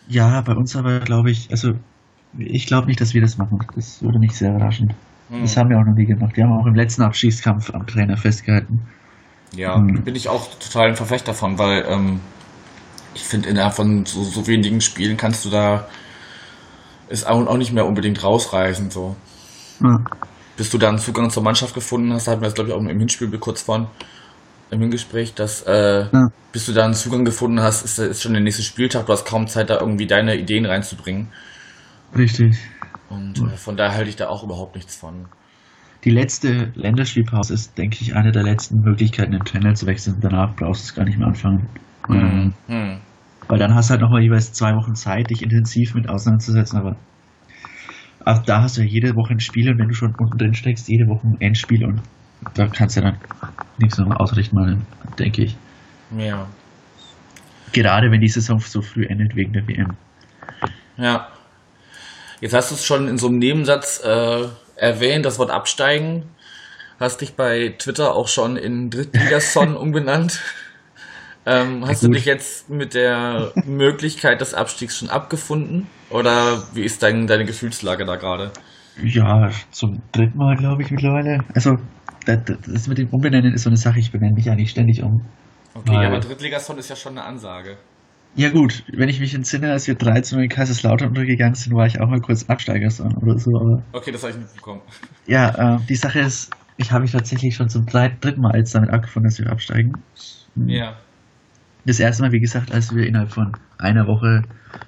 Ja, 0.08 0.40
bei 0.40 0.54
uns 0.54 0.74
aber 0.76 1.00
glaube 1.00 1.30
ich, 1.30 1.50
also 1.50 1.74
ich 2.36 2.66
glaube 2.66 2.86
nicht, 2.88 3.00
dass 3.00 3.14
wir 3.14 3.20
das 3.20 3.38
machen. 3.38 3.58
Das 3.74 4.02
würde 4.02 4.18
mich 4.18 4.32
sehr 4.32 4.50
überraschen. 4.50 4.92
Hm. 5.30 5.42
Das 5.42 5.56
haben 5.56 5.70
wir 5.70 5.78
auch 5.78 5.84
noch 5.84 5.94
nie 5.94 6.06
gemacht. 6.06 6.36
Wir 6.36 6.44
haben 6.44 6.52
auch 6.58 6.66
im 6.66 6.74
letzten 6.74 7.02
Abstiegskampf 7.02 7.72
am 7.74 7.86
Trainer 7.86 8.16
festgehalten. 8.16 8.82
Ja, 9.54 9.76
Hm. 9.76 10.02
bin 10.02 10.14
ich 10.16 10.28
auch 10.28 10.48
total 10.58 10.88
ein 10.88 10.96
Verfechter 10.96 11.32
davon, 11.32 11.58
weil 11.58 11.84
ähm, 11.88 12.20
ich 13.14 13.22
finde, 13.22 13.48
innerhalb 13.48 13.74
von 13.74 14.04
so, 14.04 14.24
so 14.24 14.46
wenigen 14.46 14.80
Spielen 14.80 15.16
kannst 15.16 15.44
du 15.44 15.50
da 15.50 15.88
es 17.08 17.24
auch, 17.24 17.56
nicht 17.56 17.72
mehr 17.72 17.86
unbedingt 17.86 18.22
rausreißen. 18.22 18.90
So. 18.90 19.16
Ja. 19.82 20.00
Bis 20.58 20.68
du 20.70 20.76
dann 20.76 20.98
Zugang 20.98 21.30
zur 21.30 21.42
Mannschaft 21.42 21.72
gefunden 21.74 22.12
hast, 22.12 22.28
hatten 22.28 22.42
wir 22.42 22.46
das, 22.46 22.54
glaube 22.54 22.68
ich, 22.70 22.76
auch 22.76 22.80
im 22.80 22.98
Hinspiel 22.98 23.30
kurz 23.38 23.62
von 23.62 23.86
im 24.70 24.80
Hingespräch, 24.80 25.32
dass 25.34 25.62
äh, 25.62 26.06
Ja. 26.12 26.28
bis 26.52 26.66
du 26.66 26.72
da 26.72 26.84
einen 26.84 26.92
Zugang 26.92 27.24
gefunden 27.24 27.60
hast, 27.60 27.84
ist, 27.86 27.98
ist 27.98 28.22
schon 28.22 28.34
der 28.34 28.42
nächste 28.42 28.62
Spieltag, 28.62 29.06
du 29.06 29.12
hast 29.14 29.24
kaum 29.24 29.46
Zeit, 29.46 29.70
da 29.70 29.80
irgendwie 29.80 30.06
deine 30.06 30.36
Ideen 30.36 30.66
reinzubringen. 30.66 31.28
Richtig. 32.14 32.58
Und 33.08 33.38
äh, 33.40 33.56
von 33.56 33.76
daher 33.78 33.96
halte 33.96 34.10
ich 34.10 34.16
da 34.16 34.28
auch 34.28 34.44
überhaupt 34.44 34.74
nichts 34.74 34.94
von. 34.96 35.28
Die 36.04 36.10
letzte 36.10 36.70
Länderspielpause 36.74 37.54
ist, 37.54 37.78
denke 37.78 37.98
ich, 38.02 38.14
eine 38.14 38.30
der 38.30 38.42
letzten 38.42 38.80
Möglichkeiten, 38.80 39.32
den 39.32 39.44
Trainer 39.44 39.74
zu 39.74 39.86
wechseln. 39.86 40.18
Danach 40.20 40.54
brauchst 40.54 40.82
du 40.82 40.88
es 40.90 40.94
gar 40.94 41.04
nicht 41.04 41.18
mehr 41.18 41.28
anfangen. 41.28 41.68
Ähm, 42.10 42.52
Hm. 42.66 42.98
Weil 43.48 43.58
dann 43.58 43.74
hast 43.74 43.88
du 43.88 43.92
halt 43.92 44.02
nochmal 44.02 44.22
jeweils 44.22 44.52
zwei 44.52 44.72
Wochen 44.74 44.94
Zeit, 44.94 45.30
dich 45.30 45.42
intensiv 45.42 45.94
mit 45.94 46.08
auseinanderzusetzen. 46.08 46.78
Aber 46.78 46.96
auch 48.24 48.42
da 48.44 48.62
hast 48.62 48.76
du 48.76 48.82
ja 48.82 48.86
jede 48.88 49.14
Woche 49.14 49.34
ein 49.34 49.40
Spiel 49.40 49.70
und 49.70 49.78
wenn 49.78 49.88
du 49.88 49.94
schon 49.94 50.14
unten 50.18 50.38
drin 50.38 50.54
steckst, 50.54 50.88
jede 50.88 51.06
Woche 51.06 51.26
ein 51.26 51.40
Endspiel 51.40 51.84
und 51.84 52.02
da 52.54 52.66
kannst 52.66 52.96
du 52.96 53.00
dann 53.00 53.18
nichts 53.78 53.98
noch 53.98 54.18
ausrichten, 54.18 54.86
denke 55.18 55.44
ich. 55.44 55.56
Ja. 56.16 56.46
Gerade 57.72 58.10
wenn 58.10 58.20
die 58.20 58.28
Saison 58.28 58.58
so 58.58 58.80
früh 58.80 59.04
endet 59.06 59.34
wegen 59.36 59.52
der 59.52 59.66
WM. 59.66 59.96
Ja. 60.96 61.28
Jetzt 62.40 62.54
hast 62.54 62.70
du 62.70 62.76
es 62.76 62.84
schon 62.84 63.08
in 63.08 63.18
so 63.18 63.28
einem 63.28 63.38
Nebensatz 63.38 64.00
äh, 64.04 64.46
erwähnt, 64.76 65.26
das 65.26 65.38
Wort 65.38 65.50
absteigen. 65.50 66.24
Hast 67.00 67.20
dich 67.20 67.34
bei 67.34 67.74
Twitter 67.78 68.14
auch 68.14 68.28
schon 68.28 68.56
in 68.56 68.90
Drittligason 68.90 69.76
umbenannt. 69.76 70.40
Ähm, 71.46 71.86
hast 71.86 72.02
du 72.02 72.08
gut. 72.08 72.16
dich 72.16 72.24
jetzt 72.24 72.68
mit 72.70 72.94
der 72.94 73.52
Möglichkeit 73.64 74.40
des 74.40 74.54
Abstiegs 74.54 74.98
schon 74.98 75.08
abgefunden? 75.08 75.86
Oder 76.10 76.62
wie 76.74 76.82
ist 76.82 77.02
dein, 77.02 77.26
deine 77.26 77.44
Gefühlslage 77.44 78.04
da 78.04 78.16
gerade? 78.16 78.50
Ja, 79.02 79.50
zum 79.70 80.00
dritten 80.12 80.38
Mal, 80.38 80.56
glaube 80.56 80.82
ich, 80.82 80.90
mittlerweile. 80.90 81.44
Also, 81.54 81.76
das, 82.26 82.40
das 82.66 82.88
mit 82.88 82.98
dem 82.98 83.08
Umbenennen 83.10 83.54
ist 83.54 83.62
so 83.62 83.70
eine 83.70 83.76
Sache, 83.76 83.98
ich 83.98 84.10
benenne 84.10 84.34
mich 84.34 84.50
eigentlich 84.50 84.70
ständig 84.70 85.02
um. 85.02 85.22
Okay, 85.74 85.92
Weil- 85.92 86.06
aber 86.06 86.20
Drittligason 86.20 86.78
ist 86.78 86.88
ja 86.90 86.96
schon 86.96 87.12
eine 87.18 87.24
Ansage. 87.26 87.76
Ja 88.34 88.50
gut, 88.50 88.84
wenn 88.92 89.08
ich 89.08 89.20
mich 89.20 89.34
entsinne, 89.34 89.72
als 89.72 89.86
wir 89.88 89.94
13 89.94 90.38
in 90.38 90.48
Kaiserslautern 90.48 91.08
untergegangen 91.08 91.54
sind, 91.54 91.74
war 91.74 91.86
ich 91.86 91.98
auch 92.00 92.08
mal 92.08 92.20
kurz 92.20 92.44
Absteigerson 92.48 93.16
oder 93.16 93.38
so. 93.38 93.50
Aber 93.58 93.82
Okay, 93.92 94.12
das 94.12 94.22
habe 94.22 94.32
ich 94.32 94.38
mitbekommen. 94.38 94.80
ja, 95.26 95.76
äh, 95.76 95.78
die 95.88 95.94
Sache 95.96 96.20
ist, 96.20 96.50
ich 96.76 96.92
habe 96.92 97.02
mich 97.02 97.12
tatsächlich 97.12 97.56
schon 97.56 97.68
zum 97.68 97.86
dritten 97.86 98.40
Mal 98.40 98.56
jetzt 98.56 98.74
damit 98.74 98.90
abgefunden, 98.90 99.30
dass 99.30 99.38
wir 99.38 99.50
absteigen. 99.50 99.92
Mhm. 100.54 100.68
Ja. 100.68 100.96
Das 101.86 101.98
erste 102.00 102.22
Mal, 102.22 102.32
wie 102.32 102.40
gesagt, 102.40 102.70
als 102.70 102.94
wir 102.94 103.06
innerhalb 103.06 103.30
von 103.32 103.56
einer 103.78 104.06
Woche 104.06 104.42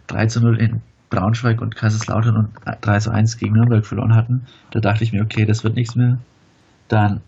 3 0.09 0.27
zu 0.27 0.41
0 0.41 0.61
in 0.61 0.83
Braunschweig 1.11 1.61
und 1.61 1.77
Kaiserslautern 1.77 2.37
und 2.37 2.49
3 2.81 2.99
zu 3.01 3.11
1 3.11 3.37
gegen 3.37 3.55
Nürnberg 3.55 3.85
verloren 3.85 4.15
hatten, 4.15 4.47
da 4.71 4.81
dachte 4.81 5.05
ich 5.05 5.13
mir, 5.13 5.23
okay, 5.23 5.45
das 5.45 5.65
wird 5.65 5.75
nichts 5.75 5.97
mehr. 5.97 6.19
Dann 6.89 7.21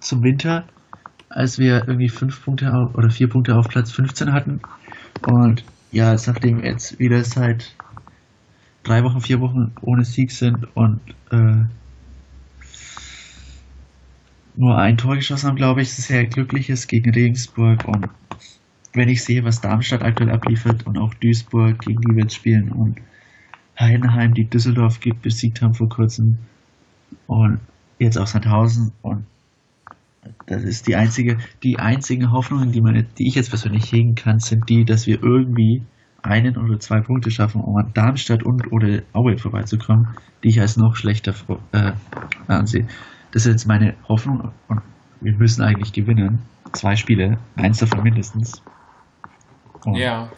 zum 0.00 0.22
Winter, 0.22 0.64
als 1.28 1.58
wir 1.58 1.86
irgendwie 1.86 2.08
fünf 2.08 2.44
Punkte 2.44 2.72
auf, 2.72 2.94
oder 2.94 3.10
vier 3.10 3.28
Punkte 3.28 3.56
auf 3.56 3.68
Platz 3.68 3.90
15 3.90 4.32
hatten. 4.32 4.60
Und 5.26 5.64
ja, 5.90 6.14
nachdem 6.14 6.62
jetzt 6.62 6.98
wieder 6.98 7.22
seit 7.24 7.74
drei 8.84 9.02
Wochen, 9.02 9.20
vier 9.20 9.40
Wochen 9.40 9.72
ohne 9.80 10.04
Sieg 10.04 10.30
sind 10.30 10.66
und 10.74 11.00
äh, 11.30 11.64
nur 14.56 14.78
ein 14.78 14.96
Tor 14.96 15.14
geschossen 15.16 15.48
haben, 15.48 15.56
glaube 15.56 15.82
ich, 15.82 15.92
sehr 15.92 16.26
glücklich 16.26 16.68
ist 16.70 16.88
gegen 16.88 17.10
Regensburg. 17.12 17.86
Und 17.86 18.08
wenn 18.94 19.08
ich 19.08 19.24
sehe, 19.24 19.44
was 19.44 19.60
Darmstadt 19.60 20.02
aktuell 20.02 20.30
abliefert 20.30 20.86
und 20.86 20.98
auch 20.98 21.14
Duisburg, 21.14 21.78
gegen 21.80 22.00
die 22.00 22.14
wir 22.14 22.22
jetzt 22.22 22.34
spielen 22.34 22.72
und 22.72 23.00
Heidenheim, 23.78 24.34
die 24.34 24.48
Düsseldorf 24.48 24.98
besiegt 25.22 25.62
haben 25.62 25.74
vor 25.74 25.88
kurzem 25.88 26.38
und 27.26 27.60
jetzt 27.98 28.18
auch 28.18 28.26
Sandhausen 28.26 28.92
und 29.02 29.24
das 30.46 30.62
ist 30.62 30.86
die 30.88 30.96
einzige, 30.96 31.38
die 31.62 31.78
einzigen 31.78 32.32
Hoffnungen, 32.32 32.72
die, 32.72 32.80
meine, 32.80 33.04
die 33.04 33.28
ich 33.28 33.34
jetzt 33.34 33.50
persönlich 33.50 33.90
hegen 33.92 34.14
kann, 34.14 34.40
sind 34.40 34.68
die, 34.68 34.84
dass 34.84 35.06
wir 35.06 35.22
irgendwie 35.22 35.82
einen 36.22 36.56
oder 36.56 36.80
zwei 36.80 37.00
Punkte 37.00 37.30
schaffen, 37.30 37.60
um 37.60 37.76
an 37.76 37.92
Darmstadt 37.94 38.42
und 38.42 38.72
oder 38.72 39.02
Aue 39.12 39.38
vorbeizukommen, 39.38 40.08
die 40.42 40.48
ich 40.48 40.60
als 40.60 40.76
noch 40.76 40.96
schlechter 40.96 41.34
äh, 41.72 41.92
ansehe. 42.46 42.86
Das 43.32 43.46
ist 43.46 43.52
jetzt 43.52 43.66
meine 43.66 43.94
Hoffnung 44.08 44.52
und 44.68 44.80
wir 45.20 45.36
müssen 45.36 45.62
eigentlich 45.62 45.92
gewinnen. 45.92 46.40
Zwei 46.72 46.96
Spiele, 46.96 47.38
eins 47.56 47.78
davon 47.78 48.02
mindestens. 48.02 48.62
Und 49.84 49.96
Ja. 49.96 50.30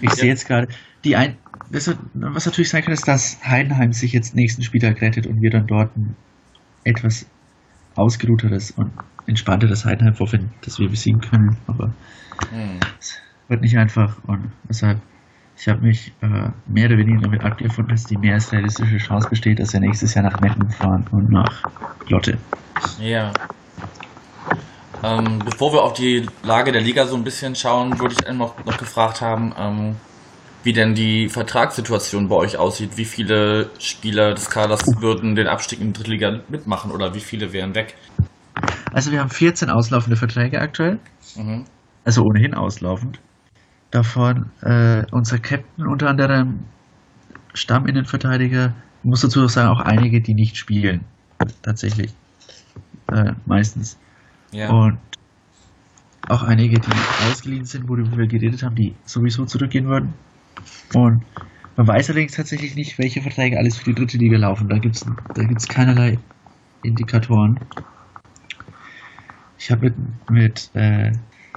ich 0.00 0.12
sehe 0.14 0.28
jetzt 0.28 0.46
gerade, 0.46 0.68
die 1.04 1.16
ein, 1.16 1.38
das, 1.70 1.94
was 2.14 2.46
natürlich 2.46 2.70
sein 2.70 2.82
kann, 2.82 2.94
ist, 2.94 3.06
dass 3.08 3.38
Heidenheim 3.44 3.92
sich 3.92 4.12
jetzt 4.12 4.34
nächsten 4.34 4.62
Spieltag 4.62 5.00
rettet 5.00 5.26
und 5.26 5.40
wir 5.42 5.50
dann 5.50 5.66
dort 5.66 5.96
ein 5.96 6.16
etwas 6.84 7.26
ausgeruhteres 7.94 8.70
und 8.72 8.90
entspannteres 9.26 9.84
Heidenheim 9.84 10.14
vorfinden, 10.14 10.50
dass 10.62 10.78
wir 10.78 10.88
besiegen 10.88 11.20
können. 11.20 11.56
Aber 11.66 11.92
Hm. 12.50 12.78
es 12.98 13.14
wird 13.48 13.62
nicht 13.62 13.76
einfach 13.76 14.22
und 14.24 14.52
deshalb, 14.68 15.00
ich 15.56 15.68
habe 15.68 15.82
mich 15.82 16.12
äh, 16.22 16.50
mehr 16.66 16.86
oder 16.86 16.98
weniger 16.98 17.20
damit 17.22 17.42
abgefunden, 17.42 17.90
dass 17.94 18.06
die 18.06 18.16
mehr 18.16 18.34
als 18.34 18.52
realistische 18.52 18.98
Chance 18.98 19.28
besteht, 19.28 19.58
dass 19.58 19.72
wir 19.72 19.80
nächstes 19.80 20.14
Jahr 20.14 20.24
nach 20.24 20.40
Meppen 20.40 20.70
fahren 20.70 21.04
und 21.10 21.30
nach 21.30 21.66
Lotte. 22.08 22.38
Ja. 22.98 23.32
Ähm, 25.02 25.38
bevor 25.44 25.72
wir 25.72 25.82
auf 25.82 25.92
die 25.92 26.26
Lage 26.42 26.72
der 26.72 26.80
Liga 26.80 27.06
so 27.06 27.16
ein 27.16 27.24
bisschen 27.24 27.54
schauen, 27.54 27.98
würde 28.00 28.14
ich 28.18 28.26
einmal 28.26 28.48
noch, 28.48 28.64
noch 28.64 28.76
gefragt 28.78 29.20
haben, 29.20 29.54
ähm, 29.56 29.96
wie 30.64 30.72
denn 30.72 30.94
die 30.94 31.28
Vertragssituation 31.28 32.28
bei 32.28 32.36
euch 32.36 32.56
aussieht. 32.56 32.96
Wie 32.96 33.04
viele 33.04 33.70
Spieler 33.78 34.34
des 34.34 34.50
Kaders 34.50 34.84
würden 35.00 35.36
den 35.36 35.46
Abstieg 35.46 35.80
in 35.80 35.88
die 35.88 35.92
dritte 35.92 36.10
Liga 36.10 36.40
mitmachen 36.48 36.90
oder 36.90 37.14
wie 37.14 37.20
viele 37.20 37.52
wären 37.52 37.74
weg? 37.74 37.94
Also 38.92 39.12
wir 39.12 39.20
haben 39.20 39.30
14 39.30 39.70
auslaufende 39.70 40.16
Verträge 40.16 40.60
aktuell. 40.60 40.98
Mhm. 41.36 41.66
also 42.04 42.22
ohnehin 42.22 42.54
auslaufend. 42.54 43.20
Davon 43.90 44.50
äh, 44.62 45.04
unser 45.12 45.38
Captain 45.38 45.86
unter 45.86 46.08
anderem 46.08 46.64
Stamminnenverteidiger, 47.54 48.74
muss 49.02 49.20
dazu 49.20 49.44
auch 49.44 49.48
sagen, 49.48 49.68
auch 49.68 49.80
einige, 49.80 50.20
die 50.20 50.34
nicht 50.34 50.56
spielen. 50.56 51.04
Tatsächlich. 51.62 52.12
Äh, 53.12 53.32
meistens. 53.46 53.98
Ja. 54.52 54.70
Und 54.70 54.98
auch 56.28 56.42
einige, 56.42 56.78
die 56.78 56.90
ausgeliehen 57.30 57.64
sind, 57.64 57.88
worüber 57.88 58.16
wir 58.16 58.26
geredet 58.26 58.62
haben, 58.62 58.74
die 58.74 58.94
sowieso 59.04 59.46
zurückgehen 59.46 59.86
würden. 59.86 60.14
Und 60.94 61.22
man 61.76 61.86
weiß 61.86 62.10
allerdings 62.10 62.32
tatsächlich 62.32 62.74
nicht, 62.74 62.98
welche 62.98 63.22
Verträge 63.22 63.58
alles 63.58 63.76
für 63.76 63.84
die 63.84 63.94
dritte 63.94 64.18
Liga 64.18 64.36
laufen. 64.36 64.68
Da 64.68 64.78
gibt 64.78 64.96
es 64.96 65.06
da 65.34 65.44
gibt's 65.44 65.68
keinerlei 65.68 66.18
Indikatoren. 66.82 67.58
Ich 69.58 69.70
habe 69.70 69.86
mit, 69.86 70.30
mit 70.30 70.70
äh, 70.74 71.12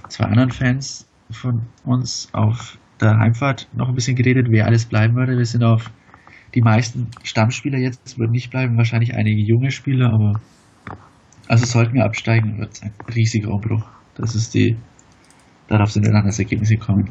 zwei 0.10 0.26
anderen 0.26 0.52
Fans 0.52 1.08
von 1.32 1.62
uns 1.86 2.30
auf 2.34 2.78
der 3.00 3.18
Heimfahrt 3.18 3.68
noch 3.74 3.90
ein 3.90 3.96
bisschen 3.96 4.16
geredet, 4.16 4.48
wer 4.50 4.66
alles 4.66 4.86
bleiben 4.86 5.16
würde. 5.16 5.38
Wir 5.38 5.46
sind 5.46 5.64
auf 5.64 5.92
die 6.54 6.62
meisten 6.62 7.08
Stammspieler 7.24 7.78
jetzt 7.78 8.18
würden 8.18 8.32
nicht 8.32 8.52
bleiben, 8.52 8.78
wahrscheinlich 8.78 9.16
einige 9.16 9.42
junge 9.42 9.72
Spieler, 9.72 10.14
aber 10.14 10.40
also 11.52 11.66
sollten 11.66 11.96
wir 11.96 12.06
absteigen, 12.06 12.60
wird 12.60 12.72
es 12.72 12.82
ein 12.82 12.94
riesiger 13.14 13.50
Umbruch. 13.52 13.84
Das 14.16 14.36
ist 14.36 14.54
die, 14.54 14.78
darauf 15.68 15.92
sind 15.92 16.06
wir 16.06 16.14
dann 16.14 16.26
das 16.26 16.40
Ergebnis 16.40 16.70
gekommen. 16.70 17.10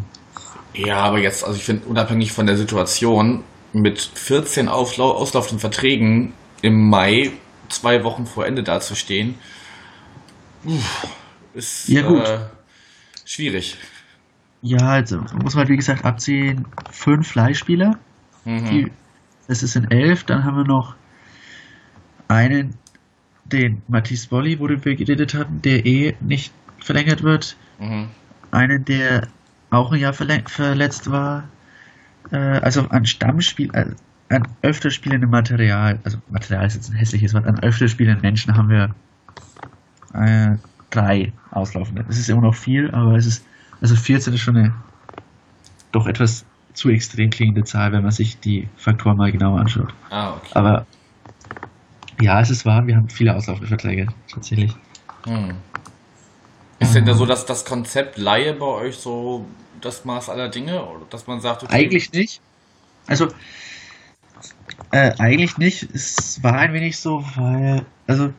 Ja, 0.74 0.96
aber 1.02 1.18
jetzt, 1.18 1.44
also 1.44 1.56
ich 1.58 1.64
finde, 1.64 1.86
unabhängig 1.86 2.32
von 2.32 2.46
der 2.46 2.56
Situation, 2.56 3.44
mit 3.74 4.00
14 4.00 4.68
Auflau 4.68 5.10
auslaufenden 5.12 5.60
Verträgen 5.60 6.32
im 6.62 6.88
Mai, 6.88 7.32
zwei 7.68 8.02
Wochen 8.02 8.24
vor 8.24 8.46
Ende 8.46 8.62
dazustehen, 8.62 9.34
ist 11.52 11.88
Ja, 11.88 12.02
gut. 12.02 12.26
Äh, 12.26 12.38
schwierig. 13.26 13.76
Ja, 14.62 14.78
also 14.88 15.18
muss 15.42 15.54
man 15.54 15.62
halt 15.64 15.68
wie 15.68 15.76
gesagt 15.76 16.04
abziehen, 16.04 16.66
fünf 16.90 17.34
Leihspieler, 17.34 17.98
Mhm. 18.46 18.64
die, 18.70 18.92
das 19.48 19.62
ist 19.62 19.76
in 19.76 19.90
elf, 19.90 20.24
dann 20.24 20.44
haben 20.44 20.56
wir 20.56 20.64
noch 20.64 20.94
einen, 22.28 22.74
den 23.52 23.82
Matisse 23.88 24.28
Bolli, 24.28 24.58
worüber 24.58 24.84
wir 24.86 24.96
geredet 24.96 25.34
hatten, 25.34 25.62
der 25.62 25.84
eh 25.84 26.14
nicht 26.20 26.52
verlängert 26.78 27.22
wird. 27.22 27.56
Mhm. 27.78 28.08
Einen, 28.50 28.84
der 28.84 29.28
auch 29.70 29.92
ein 29.92 30.00
Jahr 30.00 30.12
verletzt 30.12 31.10
war. 31.10 31.44
Äh, 32.30 32.36
also 32.36 32.88
an 32.88 33.06
Stammspiel, 33.06 33.70
äh, 33.74 33.86
an 34.28 34.48
öfter 34.62 34.90
spielendem 34.90 35.30
Material, 35.30 35.98
also 36.04 36.18
Material 36.28 36.66
ist 36.66 36.74
jetzt 36.74 36.90
ein 36.90 36.96
hässliches 36.96 37.34
Wort, 37.34 37.46
an 37.46 37.60
öfter 37.60 37.88
spielenden 37.88 38.22
Menschen 38.22 38.56
haben 38.56 38.68
wir 38.68 38.94
äh, 40.14 40.56
drei 40.90 41.32
auslaufende. 41.50 42.04
Das 42.04 42.18
ist 42.18 42.28
immer 42.28 42.42
noch 42.42 42.54
viel, 42.54 42.90
aber 42.90 43.14
es 43.14 43.26
ist, 43.26 43.44
also 43.80 43.96
14 43.96 44.34
ist 44.34 44.40
schon 44.40 44.56
eine 44.56 44.74
doch 45.92 46.06
etwas 46.06 46.44
zu 46.72 46.88
extrem 46.88 47.30
klingende 47.30 47.64
Zahl, 47.64 47.92
wenn 47.92 48.02
man 48.02 48.12
sich 48.12 48.38
die 48.38 48.68
Faktoren 48.76 49.16
mal 49.16 49.32
genauer 49.32 49.60
anschaut. 49.60 49.92
Ah, 50.08 50.34
okay. 50.34 50.50
Aber 50.54 50.86
ja, 52.20 52.40
es 52.40 52.50
ist 52.50 52.64
wahr, 52.64 52.86
wir 52.86 52.96
haben 52.96 53.08
viele 53.08 53.34
auslaufende 53.34 53.68
Verträge, 53.68 54.06
tatsächlich. 54.32 54.72
Hm. 55.26 55.54
Ist 56.78 56.94
denn 56.94 57.04
da 57.04 57.14
so, 57.14 57.26
dass 57.26 57.44
das 57.44 57.64
Konzept 57.64 58.16
Laie 58.16 58.54
bei 58.54 58.66
euch 58.66 58.96
so 58.96 59.44
das 59.80 60.04
Maß 60.04 60.30
aller 60.30 60.48
Dinge, 60.48 60.82
dass 61.10 61.26
man 61.26 61.40
sagt, 61.40 61.62
okay, 61.62 61.74
Eigentlich 61.74 62.12
nicht. 62.12 62.40
Also, 63.06 63.28
äh, 64.92 65.12
eigentlich 65.18 65.58
nicht. 65.58 65.82
Es 65.94 66.42
war 66.42 66.54
ein 66.54 66.72
wenig 66.72 66.98
so, 66.98 67.22
weil, 67.36 67.84
also, 68.06 68.32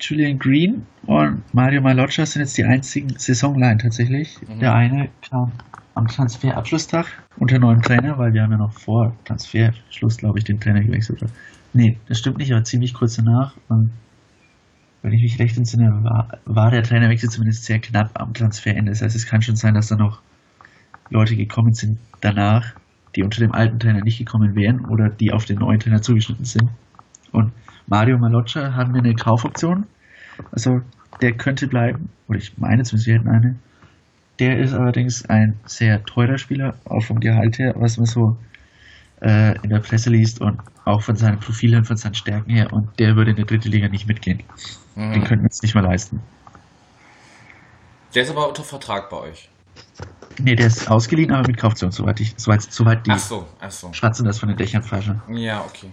Julian 0.00 0.38
Green 0.38 0.86
und 1.06 1.42
Mario 1.54 1.80
Maloccia 1.80 2.26
sind 2.26 2.42
jetzt 2.42 2.56
die 2.58 2.64
einzigen 2.64 3.18
Saisonline 3.18 3.78
tatsächlich. 3.78 4.38
Mhm. 4.46 4.60
Der 4.60 4.74
eine 4.74 5.08
kam 5.28 5.52
am 5.94 6.06
Transferabschlusstag 6.06 7.06
unter 7.38 7.58
neuem 7.58 7.80
Trainer, 7.80 8.18
weil 8.18 8.32
wir 8.34 8.42
haben 8.42 8.52
ja 8.52 8.58
noch 8.58 8.72
vor 8.72 9.16
Transferschluss, 9.24 10.18
glaube 10.18 10.38
ich, 10.38 10.44
den 10.44 10.60
Trainer 10.60 10.82
gewechselt. 10.82 11.24
Nee, 11.72 11.98
das 12.08 12.18
stimmt 12.18 12.38
nicht, 12.38 12.52
aber 12.52 12.64
ziemlich 12.64 12.94
kurz 12.94 13.16
danach. 13.16 13.54
Und 13.68 13.90
wenn 15.02 15.12
ich 15.12 15.22
mich 15.22 15.38
recht 15.38 15.56
entsinne, 15.56 16.02
war, 16.02 16.38
war 16.44 16.70
der 16.70 16.82
Trainerwechsel 16.82 17.28
zumindest 17.28 17.64
sehr 17.64 17.78
knapp 17.78 18.10
am 18.14 18.34
Transferende. 18.34 18.90
Das 18.90 19.02
heißt, 19.02 19.14
es 19.14 19.26
kann 19.26 19.42
schon 19.42 19.56
sein, 19.56 19.74
dass 19.74 19.88
da 19.88 19.96
noch 19.96 20.20
Leute 21.10 21.36
gekommen 21.36 21.74
sind 21.74 21.98
danach, 22.20 22.74
die 23.14 23.22
unter 23.22 23.40
dem 23.40 23.52
alten 23.52 23.78
Trainer 23.78 24.02
nicht 24.02 24.18
gekommen 24.18 24.54
wären 24.56 24.84
oder 24.86 25.08
die 25.08 25.32
auf 25.32 25.44
den 25.44 25.58
neuen 25.58 25.80
Trainer 25.80 26.02
zugeschnitten 26.02 26.44
sind. 26.44 26.70
Und 27.32 27.52
Mario 27.86 28.18
Maloccia 28.18 28.74
haben 28.74 28.94
wir 28.94 29.02
eine 29.02 29.14
Kaufoption. 29.14 29.86
Also 30.50 30.80
der 31.20 31.32
könnte 31.32 31.68
bleiben, 31.68 32.10
oder 32.28 32.38
ich 32.38 32.58
meine 32.58 32.82
zumindest, 32.82 33.06
wir 33.06 33.14
hätten 33.14 33.28
eine. 33.28 33.56
Der 34.38 34.58
ist 34.58 34.74
allerdings 34.74 35.24
ein 35.26 35.54
sehr 35.64 36.04
teurer 36.04 36.36
Spieler, 36.36 36.74
auch 36.84 37.02
vom 37.02 37.20
Gehalt 37.20 37.58
her, 37.58 37.74
was 37.76 37.96
man 37.96 38.06
so 38.06 38.36
äh, 39.22 39.56
in 39.62 39.70
der 39.70 39.78
Presse 39.78 40.10
liest 40.10 40.40
und 40.40 40.60
auch 40.86 41.02
von 41.02 41.16
seinem 41.16 41.38
Profil 41.38 41.76
und 41.76 41.86
von 41.86 41.96
seinen 41.96 42.14
Stärken 42.14 42.50
her. 42.50 42.72
Und 42.72 42.98
der 42.98 43.16
würde 43.16 43.30
in 43.30 43.36
der 43.36 43.44
dritten 43.44 43.70
Liga 43.70 43.88
nicht 43.88 44.06
mitgehen. 44.06 44.42
Mhm. 44.94 45.12
Den 45.12 45.24
könnten 45.24 45.42
wir 45.42 45.50
uns 45.50 45.62
nicht 45.62 45.74
mal 45.74 45.84
leisten. 45.84 46.22
Der 48.14 48.22
ist 48.22 48.30
aber 48.30 48.48
unter 48.48 48.62
Vertrag 48.62 49.10
bei 49.10 49.18
euch. 49.18 49.50
Nee, 50.38 50.54
der 50.54 50.66
ist 50.66 50.90
ausgeliehen, 50.90 51.32
aber 51.32 51.46
mit 51.46 51.58
Kaufoption, 51.58 51.90
soweit, 51.90 52.20
ich, 52.20 52.34
soweit, 52.36 52.62
soweit 52.62 53.06
die 53.06 53.10
ach 53.10 53.18
so, 53.18 53.46
ach 53.60 53.70
so. 53.70 53.92
Schwatzen 53.92 54.24
das 54.24 54.38
von 54.38 54.48
den 54.48 54.56
Dächern 54.56 54.82
falschen. 54.82 55.20
Ja, 55.28 55.62
okay 55.62 55.90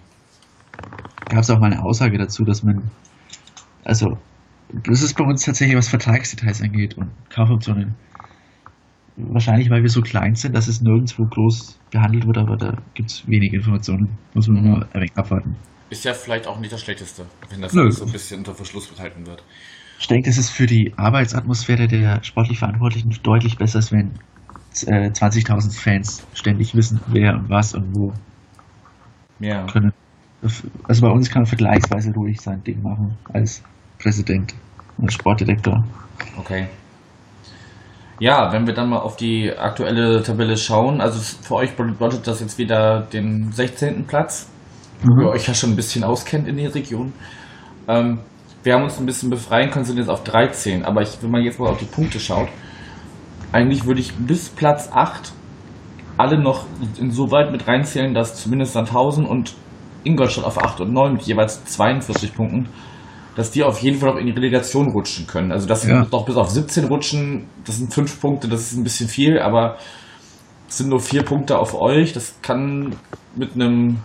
gab 1.28 1.40
es 1.40 1.50
auch 1.50 1.58
mal 1.58 1.72
eine 1.72 1.82
Aussage 1.82 2.18
dazu, 2.18 2.44
dass 2.44 2.62
man, 2.62 2.90
also, 3.84 4.18
das 4.84 5.02
ist 5.02 5.16
bei 5.16 5.24
uns 5.24 5.44
tatsächlich, 5.44 5.76
was 5.76 5.88
Vertragsdetails 5.88 6.62
angeht 6.62 6.96
und 6.96 7.10
Kaufoptionen. 7.30 7.94
Wahrscheinlich, 9.16 9.70
weil 9.70 9.82
wir 9.82 9.90
so 9.90 10.00
klein 10.02 10.34
sind, 10.34 10.54
dass 10.56 10.66
es 10.66 10.80
nirgendwo 10.80 11.24
groß 11.24 11.78
behandelt 11.90 12.26
wird, 12.26 12.38
aber 12.38 12.56
da 12.56 12.76
gibt 12.94 13.10
es 13.10 13.26
wenige 13.28 13.56
Informationen. 13.56 14.18
Muss 14.34 14.48
man 14.48 14.64
nur 14.64 14.82
ein 14.82 14.94
wenig 14.94 15.16
abwarten. 15.16 15.56
Ist 15.90 16.04
ja 16.04 16.14
vielleicht 16.14 16.46
auch 16.48 16.58
nicht 16.58 16.72
das 16.72 16.80
Schlechteste, 16.80 17.26
wenn 17.50 17.60
das 17.62 17.72
Nö. 17.72 17.90
so 17.90 18.04
ein 18.04 18.12
bisschen 18.12 18.38
unter 18.38 18.54
Verschluss 18.54 18.92
gehalten 18.92 19.26
wird. 19.26 19.44
Ich 20.00 20.08
denke, 20.08 20.28
das 20.28 20.38
ist 20.38 20.50
für 20.50 20.66
die 20.66 20.92
Arbeitsatmosphäre 20.96 21.86
der 21.86 22.24
sportlich 22.24 22.58
Verantwortlichen 22.58 23.16
deutlich 23.22 23.56
besser, 23.56 23.76
als 23.76 23.92
wenn 23.92 24.10
äh, 24.86 25.10
20.000 25.10 25.78
Fans 25.78 26.26
ständig 26.34 26.74
wissen, 26.74 27.00
wer 27.06 27.34
und 27.36 27.48
was 27.48 27.74
und 27.74 27.94
wo 27.94 28.12
ja. 29.38 29.66
können 29.66 29.92
also 30.86 31.02
bei 31.02 31.08
uns 31.08 31.30
kann 31.30 31.42
er 31.42 31.46
vergleichsweise 31.46 32.12
ruhig 32.12 32.40
sein 32.40 32.62
Ding 32.64 32.82
machen 32.82 33.16
als 33.32 33.62
Präsident 33.98 34.54
und 34.98 35.12
Sportdirektor. 35.12 35.84
Okay. 36.36 36.66
Ja, 38.24 38.50
wenn 38.54 38.66
wir 38.66 38.72
dann 38.72 38.88
mal 38.88 39.00
auf 39.00 39.16
die 39.16 39.52
aktuelle 39.54 40.22
Tabelle 40.22 40.56
schauen, 40.56 41.02
also 41.02 41.20
für 41.20 41.56
euch 41.56 41.76
bedeutet 41.76 42.26
das 42.26 42.40
jetzt 42.40 42.56
wieder 42.56 43.02
den 43.02 43.52
16. 43.52 44.06
Platz, 44.06 44.48
mhm. 45.02 45.08
wo 45.08 45.22
ihr 45.24 45.28
euch 45.28 45.46
ja 45.46 45.52
schon 45.52 45.72
ein 45.72 45.76
bisschen 45.76 46.04
auskennt 46.04 46.48
in 46.48 46.56
der 46.56 46.74
Region. 46.74 47.12
Ähm, 47.86 48.20
wir 48.62 48.72
haben 48.72 48.84
uns 48.84 48.98
ein 48.98 49.04
bisschen 49.04 49.28
befreien 49.28 49.68
können, 49.68 49.84
sind 49.84 49.98
jetzt 49.98 50.08
auf 50.08 50.24
13, 50.24 50.86
aber 50.86 51.02
ich, 51.02 51.22
wenn 51.22 51.30
man 51.30 51.42
jetzt 51.42 51.60
mal 51.60 51.68
auf 51.68 51.76
die 51.76 51.84
Punkte 51.84 52.18
schaut, 52.18 52.48
eigentlich 53.52 53.84
würde 53.84 54.00
ich 54.00 54.14
bis 54.14 54.48
Platz 54.48 54.88
8 54.90 55.30
alle 56.16 56.40
noch 56.40 56.64
insoweit 56.98 57.52
mit 57.52 57.68
reinzählen, 57.68 58.14
dass 58.14 58.36
zumindest 58.36 58.72
Sandhausen 58.72 59.26
und 59.26 59.52
Ingolstadt 60.02 60.46
auf 60.46 60.56
8 60.56 60.80
und 60.80 60.94
9 60.94 61.12
mit 61.12 61.22
jeweils 61.24 61.62
42 61.66 62.34
Punkten, 62.34 62.70
dass 63.36 63.50
die 63.50 63.62
auf 63.62 63.80
jeden 63.80 63.98
Fall 63.98 64.10
noch 64.10 64.18
in 64.18 64.26
die 64.26 64.32
Relegation 64.32 64.88
rutschen 64.90 65.26
können. 65.26 65.52
Also 65.52 65.66
dass 65.66 65.82
sie 65.82 65.90
ja. 65.90 66.06
noch 66.10 66.24
bis 66.24 66.36
auf 66.36 66.50
17 66.50 66.84
rutschen, 66.84 67.46
das 67.64 67.78
sind 67.78 67.92
5 67.92 68.20
Punkte, 68.20 68.48
das 68.48 68.60
ist 68.60 68.76
ein 68.76 68.84
bisschen 68.84 69.08
viel, 69.08 69.38
aber 69.38 69.76
es 70.68 70.78
sind 70.78 70.90
nur 70.90 71.00
4 71.00 71.22
Punkte 71.22 71.58
auf 71.58 71.74
euch. 71.74 72.12
Das 72.12 72.40
kann 72.42 72.96
mit 73.36 73.54
einem 73.54 73.98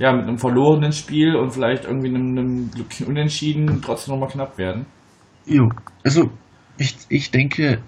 ja, 0.00 0.14
mit 0.14 0.26
einem 0.26 0.38
verlorenen 0.38 0.92
Spiel 0.92 1.36
und 1.36 1.50
vielleicht 1.50 1.84
irgendwie 1.84 2.08
einem, 2.08 2.38
einem 2.38 2.70
Unentschieden 3.06 3.82
trotzdem 3.82 4.14
nochmal 4.14 4.30
knapp 4.30 4.56
werden. 4.56 4.86
Jo, 5.44 5.68
also 6.02 6.30
ich, 6.78 6.96
ich 7.10 7.30
denke, 7.30 7.82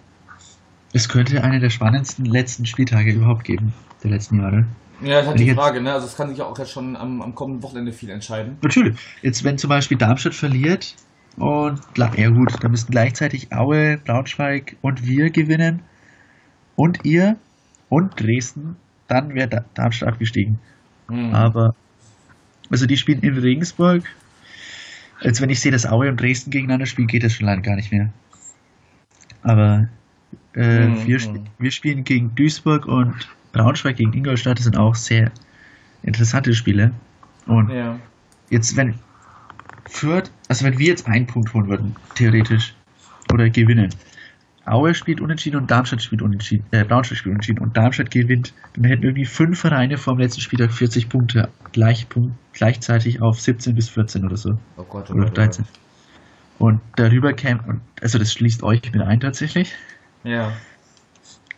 es 0.93 1.09
könnte 1.09 1.43
einer 1.43 1.59
der 1.59 1.71
spannendsten 1.71 2.27
letzten 2.27 2.67
Spieltage 2.67 3.13
überhaupt 3.13 3.45
geben, 3.45 3.73
der 4.05 4.11
letzten 4.11 4.41
Jahre. 4.41 4.67
Ja, 5.03 5.17
das 5.17 5.23
ist 5.23 5.29
halt 5.29 5.41
die 5.41 5.55
Frage, 5.55 5.81
ne? 5.81 5.93
Also 5.93 6.07
es 6.07 6.17
kann 6.17 6.29
sich 6.29 6.39
ja 6.39 6.45
auch 6.45 6.59
jetzt 6.59 6.71
schon 6.71 6.97
am, 6.97 7.23
am 7.23 7.35
kommenden 7.35 7.63
Wochenende 7.63 7.93
viel 7.93 8.11
entscheiden. 8.11 8.57
Natürlich. 8.63 8.99
Jetzt, 9.23 9.45
wenn 9.45 9.59
zum 9.59 9.69
Beispiel 9.69 9.99
Darmstadt 9.99 10.35
verliert 10.35 10.95
und 11.37 11.81
ja 11.97 12.29
gut, 12.29 12.53
da 12.61 12.69
müssten 12.69 12.93
gleichzeitig 12.93 13.53
Aue, 13.53 13.99
Braunschweig 13.99 14.77
und 14.83 15.07
wir 15.07 15.31
gewinnen 15.31 15.83
und 16.77 17.05
ihr 17.05 17.37
und 17.89 18.21
Dresden, 18.21 18.77
dann 19.09 19.35
wäre 19.35 19.65
Darmstadt 19.75 20.11
abgestiegen. 20.11 20.59
Mhm. 21.09 21.35
Aber 21.35 21.75
also 22.71 22.87
die 22.87 22.97
spielen 22.97 23.21
in 23.21 23.37
Regensburg. 23.37 24.05
Als 25.21 25.41
wenn 25.41 25.51
ich 25.51 25.61
sehe, 25.61 25.71
dass 25.71 25.87
Aue 25.87 26.09
und 26.09 26.21
Dresden 26.21 26.51
gegeneinander 26.51 26.87
spielen, 26.87 27.07
geht 27.07 27.23
das 27.23 27.35
schon 27.35 27.47
leider 27.47 27.63
gar 27.63 27.77
nicht 27.77 27.93
mehr. 27.93 28.13
Aber 29.43 29.89
äh, 30.55 30.87
mhm. 30.87 31.07
wir, 31.07 31.21
wir 31.59 31.71
spielen 31.71 32.05
gegen 32.05 32.35
Duisburg 32.35 32.87
und 32.87 33.29
Braunschweig 33.53 33.97
gegen 33.97 34.13
Ingolstadt 34.13 34.59
sind 34.59 34.77
auch 34.77 34.95
sehr 34.95 35.31
interessante 36.03 36.55
Spiele. 36.55 36.93
Und 37.47 37.71
ja. 37.71 37.99
jetzt, 38.51 38.77
wenn 38.77 38.95
Fürth, 39.89 40.31
also 40.49 40.65
wenn 40.65 40.79
wir 40.79 40.87
jetzt 40.87 41.07
einen 41.07 41.27
Punkt 41.27 41.53
holen 41.55 41.69
würden, 41.69 41.97
theoretisch, 42.15 42.75
oder 43.33 43.49
gewinnen, 43.51 43.91
Aue 44.65 44.95
spielt 44.95 45.21
unentschieden 45.21 45.57
und 45.57 45.71
Darmstadt 45.71 46.03
spielt 46.03 46.23
unentschieden, 46.23 46.65
äh, 46.71 46.85
Braunschweig 46.85 47.19
spielt 47.19 47.33
unentschieden 47.33 47.59
und 47.61 47.77
Darmstadt 47.77 48.11
gewinnt, 48.11 48.55
dann 48.75 48.85
hätten 48.85 49.03
irgendwie 49.03 49.25
fünf 49.25 49.61
Vereine 49.61 49.99
vor 49.99 50.15
dem 50.15 50.21
letzten 50.21 50.41
Spieltag 50.41 50.73
40 50.73 51.09
Punkte 51.09 51.49
gleich, 51.73 52.07
gleichzeitig 52.53 53.21
auf 53.21 53.41
17 53.41 53.75
bis 53.75 53.89
14 53.89 54.25
oder 54.25 54.37
so. 54.37 54.57
Oh 54.77 54.85
Gott, 54.85 55.11
oh 55.11 55.15
oder 55.15 55.25
Gott, 55.25 55.39
13. 55.39 55.65
Und 56.59 56.81
darüber 56.95 57.33
käme, 57.33 57.81
also 58.01 58.19
das 58.19 58.33
schließt 58.33 58.63
euch 58.63 58.81
mit 58.93 59.03
ein 59.03 59.19
tatsächlich. 59.19 59.73
Ja. 60.23 60.53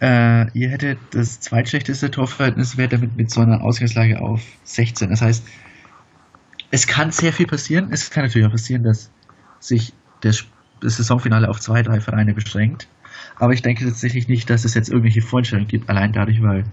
Äh, 0.04 0.50
ihr 0.52 0.68
hättet 0.68 0.98
das 1.12 1.40
zweitschlechteste 1.40 2.10
Torverhältnis, 2.10 2.76
wäre 2.76 2.90
damit 2.90 3.16
mit 3.16 3.30
so 3.30 3.40
einer 3.40 3.62
Ausgangslage 3.62 4.20
auf 4.20 4.42
16. 4.64 5.08
Das 5.08 5.22
heißt, 5.22 5.46
es 6.70 6.86
kann 6.86 7.10
sehr 7.10 7.32
viel 7.32 7.46
passieren. 7.46 7.88
Es 7.90 8.10
kann 8.10 8.24
natürlich 8.24 8.46
auch 8.46 8.52
passieren, 8.52 8.82
dass 8.82 9.10
sich 9.60 9.94
das, 10.20 10.44
das 10.80 10.98
Saisonfinale 10.98 11.48
auf 11.48 11.58
zwei, 11.58 11.82
drei 11.82 12.02
Vereine 12.02 12.34
beschränkt. 12.34 12.86
Aber 13.36 13.54
ich 13.54 13.62
denke 13.62 13.86
tatsächlich 13.86 14.28
nicht, 14.28 14.50
dass 14.50 14.66
es 14.66 14.74
jetzt 14.74 14.90
irgendwelche 14.90 15.22
Vorstellungen 15.22 15.68
gibt, 15.68 15.88
allein 15.88 16.12
dadurch, 16.12 16.42
weil 16.42 16.64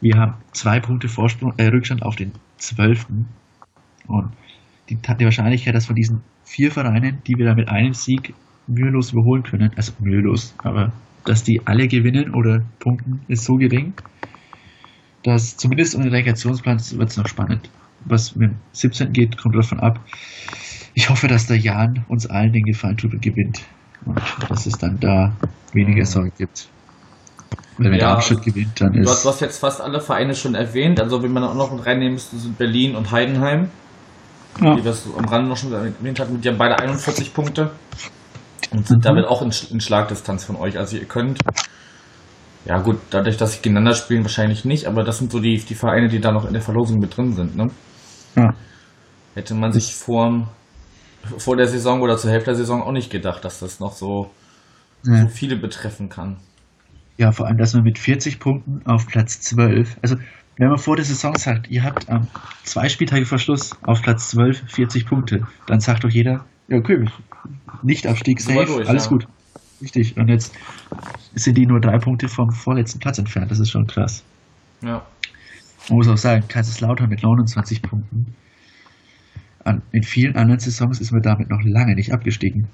wir 0.00 0.16
haben 0.16 0.34
zwei 0.50 0.80
Punkte 0.80 1.08
Vorsprung, 1.08 1.54
äh, 1.58 1.66
Rückstand 1.66 2.02
auf 2.02 2.16
den 2.16 2.32
Zwölften. 2.58 3.28
Und 4.08 4.32
die, 4.88 4.96
die 4.96 5.24
Wahrscheinlichkeit, 5.24 5.76
dass 5.76 5.86
von 5.86 5.94
diesen 5.94 6.22
vier 6.42 6.72
Vereinen, 6.72 7.22
die 7.28 7.38
wir 7.38 7.46
da 7.46 7.54
mit 7.54 7.68
einem 7.68 7.94
Sieg 7.94 8.34
mühelos 8.66 9.12
überholen 9.12 9.44
können, 9.44 9.70
also 9.76 9.92
mühelos, 10.00 10.52
aber 10.58 10.90
dass 11.24 11.42
die 11.42 11.62
alle 11.64 11.88
gewinnen 11.88 12.34
oder 12.34 12.62
punkten, 12.78 13.20
ist 13.28 13.44
so 13.44 13.54
gering, 13.54 13.94
dass 15.22 15.56
zumindest 15.56 15.94
um 15.94 16.02
den 16.02 16.10
Relegationsplan 16.10 16.80
wird 16.98 17.10
es 17.10 17.16
noch 17.16 17.28
spannend. 17.28 17.70
Was 18.04 18.34
mit 18.34 18.50
dem 18.50 18.56
17. 18.72 19.12
geht, 19.12 19.38
kommt 19.38 19.56
davon 19.56 19.80
ab. 19.80 20.00
Ich 20.94 21.08
hoffe, 21.08 21.28
dass 21.28 21.46
der 21.46 21.56
Jan 21.56 22.04
uns 22.08 22.26
allen 22.26 22.52
den 22.52 22.64
Gefallen 22.64 22.96
tut 22.96 23.12
und 23.12 23.22
gewinnt. 23.22 23.62
Und 24.04 24.20
dass 24.48 24.66
es 24.66 24.76
dann 24.78 24.98
da 24.98 25.32
weniger 25.72 26.04
Sorge 26.04 26.32
gibt. 26.36 26.68
Weil 27.78 27.92
wenn 27.92 27.98
ja, 27.98 28.10
Darmstadt 28.10 28.42
gewinnt, 28.42 28.80
dann 28.80 28.94
ist. 28.94 29.24
Du 29.24 29.28
hast 29.28 29.40
jetzt 29.40 29.58
fast 29.58 29.80
alle 29.80 30.00
Vereine 30.00 30.34
schon 30.34 30.54
erwähnt. 30.54 31.00
Also, 31.00 31.22
wenn 31.22 31.32
man 31.32 31.44
auch 31.44 31.54
noch 31.54 31.72
mit 31.72 31.86
reinnehmen 31.86 32.14
müsste, 32.14 32.36
sind 32.36 32.58
Berlin 32.58 32.96
und 32.96 33.10
Heidenheim. 33.12 33.70
ja. 34.60 34.76
wie 34.76 34.84
wir 34.84 34.90
es 34.90 35.06
am 35.16 35.24
Rande 35.24 35.48
noch 35.48 35.56
schon 35.56 35.72
erwähnt 35.72 36.20
hatten, 36.20 36.40
die 36.40 36.48
haben 36.48 36.58
beide 36.58 36.78
41 36.78 37.32
Punkte 37.32 37.70
und 38.70 38.86
sind 38.86 38.98
mhm. 38.98 39.02
damit 39.02 39.26
auch 39.26 39.42
in, 39.42 39.52
in, 39.70 39.80
Schlagdistanz 39.80 40.44
von 40.44 40.56
euch. 40.56 40.78
Also 40.78 40.96
ihr 40.96 41.06
könnt, 41.06 41.40
ja 42.64 42.78
gut, 42.80 42.98
dadurch, 43.10 43.36
dass 43.36 43.54
sie 43.54 43.62
gegeneinander 43.62 43.94
spielen, 43.94 44.22
wahrscheinlich 44.22 44.64
nicht, 44.64 44.86
aber 44.86 45.02
das 45.02 45.18
sind 45.18 45.32
so 45.32 45.40
die, 45.40 45.56
die 45.58 45.74
Vereine, 45.74 46.08
die 46.08 46.20
da 46.20 46.32
noch 46.32 46.46
in 46.46 46.52
der 46.52 46.62
Verlosung 46.62 46.98
mit 46.98 47.16
drin 47.16 47.32
sind. 47.32 47.56
Ne? 47.56 47.70
Ja. 48.36 48.54
Hätte 49.34 49.54
man 49.54 49.72
sich 49.72 49.94
vor, 49.94 50.48
vor 51.38 51.56
der 51.56 51.66
Saison 51.66 52.00
oder 52.00 52.16
zur 52.16 52.30
Hälfte 52.30 52.50
der 52.50 52.56
Saison 52.56 52.82
auch 52.82 52.92
nicht 52.92 53.10
gedacht, 53.10 53.44
dass 53.44 53.60
das 53.60 53.80
noch 53.80 53.92
so, 53.92 54.30
ja. 55.04 55.22
so 55.22 55.28
viele 55.28 55.56
betreffen 55.56 56.08
kann. 56.08 56.36
Ja, 57.18 57.30
vor 57.32 57.46
allem, 57.46 57.58
dass 57.58 57.74
man 57.74 57.82
mit 57.82 57.98
40 57.98 58.40
Punkten 58.40 58.82
auf 58.86 59.06
Platz 59.06 59.40
12, 59.40 59.98
also 60.02 60.16
wenn 60.58 60.68
man 60.68 60.78
vor 60.78 60.96
der 60.96 61.04
Saison 61.04 61.34
sagt, 61.34 61.70
ihr 61.70 61.82
habt 61.82 62.08
ähm, 62.08 62.26
zwei 62.62 62.88
Spieltage 62.88 63.24
vor 63.24 63.38
Schluss 63.38 63.72
auf 63.82 64.02
Platz 64.02 64.30
12 64.30 64.62
40 64.66 65.06
Punkte, 65.06 65.46
dann 65.66 65.80
sagt 65.80 66.04
doch 66.04 66.10
jeder, 66.10 66.44
ja 66.72 66.78
okay, 66.78 67.04
Nicht-Abstieg 67.82 68.40
safe, 68.40 68.64
durch, 68.64 68.88
alles 68.88 69.04
ja. 69.04 69.10
gut. 69.10 69.26
Richtig. 69.82 70.16
Und 70.16 70.28
jetzt 70.28 70.54
sind 71.34 71.58
die 71.58 71.66
nur 71.66 71.80
drei 71.80 71.98
Punkte 71.98 72.28
vom 72.28 72.50
vorletzten 72.50 73.00
Platz 73.00 73.18
entfernt. 73.18 73.50
Das 73.50 73.58
ist 73.58 73.70
schon 73.70 73.86
krass. 73.86 74.24
Ja. 74.80 75.04
Man 75.88 75.96
muss 75.96 76.08
auch 76.08 76.16
sagen, 76.16 76.46
Kaiserslautern 76.48 77.08
mit 77.08 77.22
29 77.22 77.82
Punkten. 77.82 78.34
An, 79.64 79.82
in 79.92 80.02
vielen 80.02 80.36
anderen 80.36 80.60
Saisons 80.60 81.00
ist 81.00 81.12
man 81.12 81.22
damit 81.22 81.50
noch 81.50 81.60
lange 81.64 81.94
nicht 81.94 82.12
abgestiegen. 82.12 82.68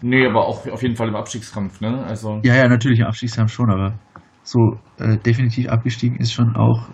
Nee, 0.00 0.26
aber 0.26 0.46
auch 0.46 0.66
auf 0.68 0.82
jeden 0.82 0.96
Fall 0.96 1.08
im 1.08 1.16
Abstiegskampf, 1.16 1.80
ne? 1.80 2.04
Also 2.04 2.40
ja, 2.44 2.54
ja, 2.54 2.68
natürlich 2.68 3.00
im 3.00 3.06
Abstiegskampf 3.06 3.52
schon, 3.52 3.70
aber 3.70 3.98
so 4.42 4.78
äh, 4.98 5.18
definitiv 5.18 5.68
abgestiegen 5.68 6.18
ist 6.18 6.32
schon 6.32 6.54
auch, 6.56 6.88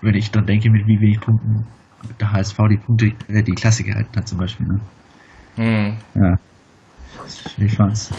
wenn 0.00 0.14
ich 0.14 0.30
dann 0.30 0.46
denke, 0.46 0.70
mit 0.70 0.86
wie 0.86 1.00
wenig 1.00 1.20
Punkten 1.20 1.66
der 2.20 2.32
HSV 2.32 2.56
die 2.70 2.76
Punkte, 2.76 3.12
äh, 3.28 3.42
die 3.42 3.52
Klasse 3.52 3.84
gehalten 3.84 4.16
hat 4.16 4.28
zum 4.28 4.38
Beispiel. 4.38 4.66
Ne? 4.66 4.80
Hm. 5.56 5.96
Ja. 6.14 6.36
Ich 7.58 7.74
fand's. 7.74 8.10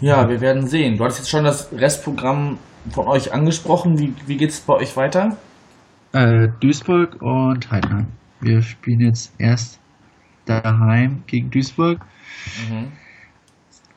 Ja, 0.00 0.28
wir 0.28 0.40
werden 0.40 0.66
sehen. 0.66 0.96
Du 0.96 1.04
hattest 1.04 1.20
jetzt 1.20 1.30
schon 1.30 1.44
das 1.44 1.70
Restprogramm 1.72 2.58
von 2.90 3.06
euch 3.06 3.32
angesprochen. 3.32 3.98
Wie, 3.98 4.14
wie 4.26 4.36
geht's 4.36 4.60
bei 4.60 4.74
euch 4.74 4.96
weiter? 4.96 5.36
Äh, 6.12 6.48
Duisburg 6.60 7.20
und 7.20 7.70
Heidenheim. 7.70 8.06
Wir 8.40 8.62
spielen 8.62 9.00
jetzt 9.00 9.32
erst 9.38 9.78
daheim 10.46 11.22
gegen 11.26 11.50
Duisburg 11.50 12.00
mhm. 12.68 12.92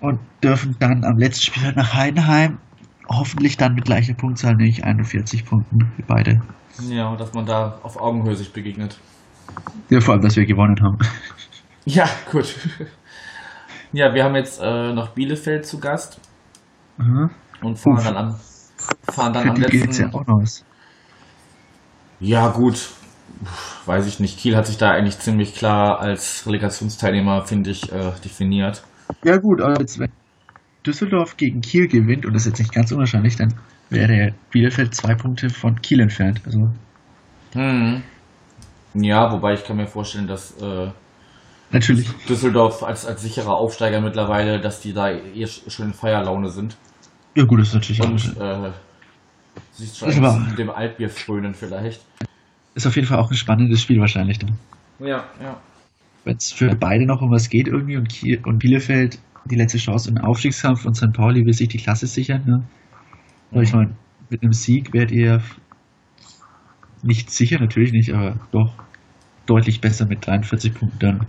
und 0.02 0.20
dürfen 0.44 0.76
dann 0.80 1.06
am 1.06 1.18
letzten 1.18 1.46
Spiel 1.46 1.72
nach 1.74 1.94
Heidenheim 1.94 2.58
hoffentlich 3.10 3.58
dann 3.58 3.74
mit 3.74 3.86
gleicher 3.86 4.14
Punktzahl, 4.14 4.56
nämlich 4.56 4.84
41 4.84 5.46
Punkten, 5.46 5.92
wie 5.98 6.04
beide. 6.04 6.42
Ja, 6.90 7.10
und 7.10 7.20
dass 7.20 7.34
man 7.34 7.46
da 7.46 7.80
auf 7.84 8.00
Augenhöhe 8.00 8.36
sich 8.36 8.52
begegnet. 8.52 9.00
Ja, 9.90 10.00
vor 10.00 10.14
allem, 10.14 10.24
dass 10.24 10.36
wir 10.36 10.46
gewonnen 10.46 10.78
haben. 10.82 10.98
Ja, 11.86 12.10
gut. 12.32 12.56
Ja, 13.96 14.12
wir 14.16 14.24
haben 14.24 14.36
jetzt 14.36 14.60
äh, 14.60 14.92
noch 14.92 15.10
Bielefeld 15.10 15.68
zu 15.68 15.80
Gast. 15.80 16.20
Mhm. 16.98 17.30
Und 17.62 17.78
fahren 17.78 17.98
Uff. 17.98 18.04
dann 18.04 18.18
an. 18.18 18.36
Fahren 19.04 19.34
dann 19.34 19.44
Für 19.44 19.50
am 19.50 19.56
letzten. 19.58 19.82
Geht's 19.82 19.98
ja 20.00 20.08
auch 20.08 20.26
noch 20.26 20.42
was. 20.42 20.66
Ja, 22.20 22.48
gut. 22.48 22.90
Weiß 23.86 24.08
ich 24.08 24.20
nicht. 24.20 24.40
Kiel 24.40 24.56
hat 24.56 24.66
sich 24.66 24.78
da 24.78 24.90
eigentlich 24.90 25.20
ziemlich 25.20 25.54
klar 25.54 26.00
als 26.00 26.48
Relegationsteilnehmer, 26.48 27.46
finde 27.46 27.70
ich, 27.70 27.92
äh, 27.92 28.14
definiert. 28.24 28.84
Ja, 29.24 29.38
gut, 29.38 29.62
aber 29.62 29.80
jetzt, 29.80 30.00
wenn 30.00 30.12
Düsseldorf 30.86 31.38
gegen 31.38 31.62
Kiel 31.62 31.88
gewinnt, 31.88 32.26
und 32.26 32.34
das 32.34 32.44
ist 32.44 32.54
jetzt 32.54 32.60
nicht 32.60 32.74
ganz 32.74 32.92
unwahrscheinlich, 32.92 33.36
dann 33.36 33.54
wäre 33.90 34.34
Bielefeld 34.52 34.94
zwei 34.96 35.16
Punkte 35.16 35.50
von 35.50 35.82
Kiel 35.82 36.00
entfernt. 36.00 36.42
Also. 36.46 36.70
Hm. 37.54 38.04
Ja, 38.96 39.32
wobei 39.32 39.54
ich 39.54 39.64
kann 39.64 39.78
mir 39.78 39.88
vorstellen, 39.88 40.28
dass 40.28 40.60
äh, 40.62 40.92
Natürlich. 41.74 42.08
Düsseldorf 42.30 42.84
als, 42.84 43.06
als 43.06 43.24
sicherer 43.24 43.56
Aufsteiger 43.58 44.00
mittlerweile, 44.00 44.62
dass 44.62 44.80
die 44.80 44.94
da 44.94 45.10
eh 45.10 45.48
schon 45.48 45.88
in 45.88 45.94
Feierlaune 45.94 46.50
sind. 46.50 46.78
Ja 47.36 47.46
gut, 47.46 47.60
das 47.60 47.70
ist 47.70 47.74
natürlich 47.74 48.02
Und 48.02 48.38
äh, 48.40 48.72
sich 49.72 49.98
schon 49.98 50.48
mit 50.48 50.60
dem 50.60 50.70
Altbier 50.70 51.10
frönen 51.10 51.56
vielleicht. 51.56 52.06
Ist 52.76 52.86
auf 52.86 52.96
jeden 52.96 53.08
Fall 53.08 53.18
auch 53.18 53.32
ein 53.32 53.36
spannendes 53.36 53.82
Spiel 53.82 54.00
wahrscheinlich 54.00 54.38
dann. 54.38 54.58
Ja, 55.00 55.26
ja. 55.42 55.60
Wenn 56.24 56.38
es 56.38 56.52
für 56.52 56.76
beide 56.76 57.08
noch 57.08 57.22
um 57.22 57.32
was 57.32 57.50
geht 57.50 57.68
irgendwie 57.68 57.98
und, 57.98 58.08
Kiel 58.08 58.40
und 58.46 58.60
Bielefeld 58.60 59.18
die 59.46 59.56
letzte 59.56 59.78
Chance 59.78 60.10
im 60.10 60.18
Aufstiegskampf 60.18 60.86
und 60.86 60.96
St. 60.96 61.14
Pauli 61.14 61.46
will 61.46 61.54
sich 61.54 61.68
die 61.68 61.78
Klasse 61.78 62.08
sichern. 62.08 62.44
Ne? 62.46 62.64
Aber 63.52 63.62
ich 63.62 63.74
meine, 63.74 63.96
mit 64.30 64.42
einem 64.42 64.54
Sieg 64.54 64.94
werdet 64.94 65.12
ihr 65.12 65.42
nicht 67.02 67.30
sicher, 67.30 67.60
natürlich 67.60 67.92
nicht, 67.92 68.14
aber 68.14 68.36
doch 68.52 68.74
deutlich 69.46 69.82
besser 69.82 70.06
mit 70.06 70.26
43 70.26 70.74
Punkten 70.74 71.00
dann. 71.00 71.28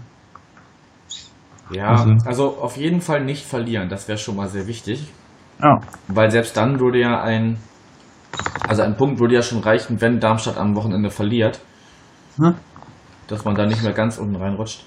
Ja, 1.73 1.89
also, 1.89 2.17
also 2.27 2.59
auf 2.59 2.77
jeden 2.77 3.01
Fall 3.01 3.25
nicht 3.25 3.45
verlieren, 3.45 3.89
das 3.89 4.07
wäre 4.07 4.19
schon 4.19 4.37
mal 4.37 4.49
sehr 4.49 4.67
wichtig. 4.67 5.11
Ja. 5.63 5.81
Weil 6.09 6.31
selbst 6.31 6.57
dann 6.57 6.79
würde 6.79 7.01
ja 7.01 7.23
ein, 7.23 7.57
also 8.69 8.83
ein 8.83 8.97
Punkt 8.97 9.19
würde 9.19 9.35
ja 9.35 9.43
schon 9.43 9.61
reichen, 9.61 10.01
wenn 10.01 10.21
Darmstadt 10.21 10.57
am 10.57 10.77
Wochenende 10.77 11.11
verliert. 11.11 11.61
Hm? 12.37 12.55
Dass 13.29 13.45
man 13.45 13.55
da 13.55 13.67
nicht 13.67 13.83
mehr 13.83 13.93
ganz 13.93 14.19
unten 14.19 14.37
reinrutscht. 14.37 14.85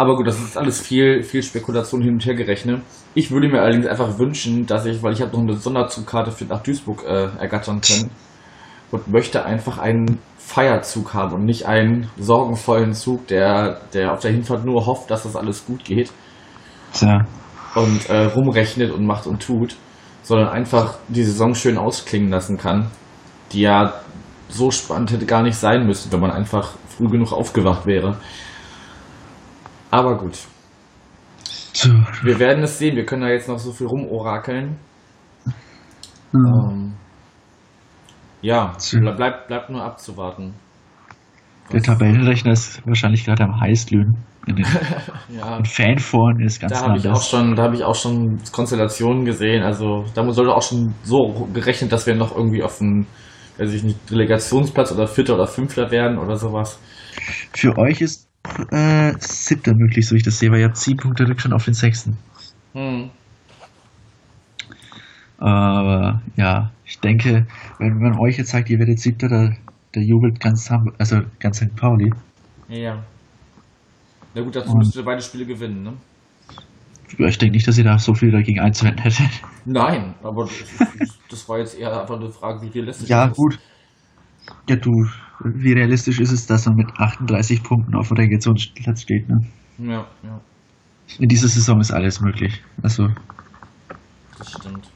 Aber 0.00 0.16
gut, 0.16 0.26
das 0.26 0.40
ist 0.40 0.56
alles 0.56 0.80
viel, 0.80 1.22
viel 1.22 1.42
Spekulation 1.42 2.00
hin 2.00 2.14
und 2.14 2.24
her 2.24 2.34
gerechnet. 2.34 2.80
Ich 3.12 3.30
würde 3.30 3.50
mir 3.50 3.60
allerdings 3.60 3.86
einfach 3.86 4.18
wünschen, 4.18 4.64
dass 4.64 4.86
ich, 4.86 5.02
weil 5.02 5.12
ich 5.12 5.20
habe 5.20 5.32
noch 5.32 5.42
eine 5.42 5.52
Sonderzugkarte 5.58 6.32
für 6.32 6.46
nach 6.46 6.62
Duisburg 6.62 7.04
äh, 7.04 7.28
ergattern 7.38 7.82
können 7.82 8.10
und 8.92 9.08
möchte 9.08 9.44
einfach 9.44 9.76
einen 9.76 10.18
Feierzug 10.38 11.12
haben 11.12 11.34
und 11.34 11.44
nicht 11.44 11.66
einen 11.66 12.08
sorgenvollen 12.16 12.94
Zug, 12.94 13.26
der, 13.26 13.82
der 13.92 14.14
auf 14.14 14.20
der 14.20 14.30
Hinfahrt 14.30 14.64
nur 14.64 14.86
hofft, 14.86 15.10
dass 15.10 15.24
das 15.24 15.36
alles 15.36 15.66
gut 15.66 15.84
geht. 15.84 16.10
Tja. 16.94 17.26
Und 17.74 18.08
äh, 18.08 18.24
rumrechnet 18.24 18.92
und 18.92 19.04
macht 19.04 19.26
und 19.26 19.42
tut, 19.42 19.76
sondern 20.22 20.48
einfach 20.48 20.94
die 21.08 21.24
Saison 21.24 21.54
schön 21.54 21.76
ausklingen 21.76 22.30
lassen 22.30 22.56
kann, 22.56 22.90
die 23.52 23.60
ja 23.60 23.92
so 24.48 24.70
spannend 24.70 25.12
hätte 25.12 25.26
gar 25.26 25.42
nicht 25.42 25.58
sein 25.58 25.84
müssen, 25.84 26.10
wenn 26.10 26.20
man 26.20 26.30
einfach 26.30 26.72
früh 26.88 27.08
genug 27.08 27.34
aufgewacht 27.34 27.84
wäre. 27.84 28.16
Aber 29.90 30.16
gut. 30.16 30.38
Wir 32.22 32.38
werden 32.38 32.62
es 32.62 32.78
sehen. 32.78 32.96
Wir 32.96 33.06
können 33.06 33.22
da 33.22 33.28
jetzt 33.28 33.48
noch 33.48 33.58
so 33.58 33.72
viel 33.72 33.86
rumorakeln. 33.86 34.78
Mhm. 36.32 36.46
Ähm, 36.46 36.92
ja, 38.42 38.72
bleibt, 39.16 39.48
bleibt 39.48 39.70
nur 39.70 39.82
abzuwarten. 39.82 40.54
Der 41.72 41.82
Tabellenrechner 41.82 42.52
ist 42.52 42.84
wahrscheinlich 42.86 43.24
gerade 43.24 43.44
am 43.44 43.60
heißglühen. 43.60 44.16
ja. 45.28 45.56
Und 45.58 45.68
Fanforen 45.68 46.40
ist 46.40 46.60
ganz 46.60 46.72
da 46.72 46.88
hab 46.88 46.96
ich 46.96 47.06
auch 47.06 47.22
schon, 47.22 47.54
Da 47.54 47.64
habe 47.64 47.76
ich 47.76 47.84
auch 47.84 47.94
schon 47.94 48.38
Konstellationen 48.50 49.24
gesehen. 49.24 49.62
Also 49.62 50.04
da 50.14 50.28
sollte 50.32 50.52
auch 50.52 50.62
schon 50.62 50.94
so 51.02 51.48
gerechnet, 51.52 51.92
dass 51.92 52.06
wir 52.06 52.14
noch 52.14 52.34
irgendwie 52.34 52.62
auf 52.62 52.80
einen, 52.80 53.06
weiß 53.58 53.72
ich 53.72 53.84
nicht, 53.84 54.10
Delegationsplatz 54.10 54.92
oder 54.92 55.06
Vierter 55.06 55.34
oder 55.34 55.46
Fünfter 55.46 55.90
werden 55.90 56.18
oder 56.18 56.36
sowas. 56.36 56.80
Für 57.54 57.76
euch 57.76 58.00
ist 58.00 58.29
äh, 58.70 59.12
siebter 59.18 59.74
möglich, 59.74 60.06
so 60.06 60.14
ich 60.14 60.22
das 60.22 60.38
sehe, 60.38 60.50
weil 60.50 60.60
ihr 60.60 60.66
habt 60.66 60.76
sieben 60.76 60.98
Punkte 60.98 61.28
Rückstand 61.28 61.54
auf 61.54 61.64
den 61.64 61.74
sechsten. 61.74 62.16
Hm. 62.72 63.10
Aber 65.38 66.20
ja, 66.36 66.70
ich 66.84 67.00
denke, 67.00 67.46
wenn 67.78 67.98
man 67.98 68.18
euch 68.18 68.36
jetzt 68.36 68.50
sagt, 68.50 68.68
ihr 68.68 68.78
werdet 68.78 69.00
siebter, 69.00 69.28
da, 69.28 69.50
da 69.92 70.00
jubelt 70.00 70.38
ganz 70.40 70.70
also 70.98 71.20
ganz 71.38 71.58
St. 71.58 71.74
Pauli. 71.76 72.12
Ja. 72.68 73.02
Na 74.34 74.42
gut, 74.42 74.54
dazu 74.54 74.74
müsst 74.76 74.94
ihr 74.96 75.04
beide 75.04 75.22
Spiele 75.22 75.46
gewinnen, 75.46 75.82
ne? 75.82 75.92
Ich 77.18 77.38
denke 77.38 77.56
nicht, 77.56 77.66
dass 77.66 77.76
ihr 77.76 77.84
da 77.84 77.98
so 77.98 78.14
viel 78.14 78.30
dagegen 78.30 78.60
einzuwenden 78.60 79.02
hättet. 79.02 79.26
Nein, 79.64 80.14
aber 80.22 80.44
das, 80.98 81.18
das 81.28 81.48
war 81.48 81.58
jetzt 81.58 81.78
eher 81.78 82.00
einfach 82.00 82.16
eine 82.16 82.30
Frage, 82.30 82.62
wie 82.62 82.68
realistisch 82.68 83.08
ja. 83.08 83.24
Ja, 83.24 83.32
gut. 83.32 83.58
Ja, 84.68 84.76
du, 84.76 85.06
wie 85.44 85.72
realistisch 85.72 86.20
ist 86.20 86.32
es, 86.32 86.46
dass 86.46 86.66
man 86.66 86.76
mit 86.76 86.88
38 86.98 87.62
Punkten 87.62 87.94
auf 87.94 88.08
dem 88.08 88.16
Relegationsplatz 88.18 89.02
steht, 89.02 89.28
ne? 89.28 89.40
Ja, 89.78 90.06
ja. 90.22 90.40
In 91.18 91.28
dieser 91.28 91.48
Saison 91.48 91.80
ist 91.80 91.90
alles 91.90 92.20
möglich. 92.20 92.62
Also. 92.82 93.08
Das 94.38 94.50
stimmt. 94.52 94.90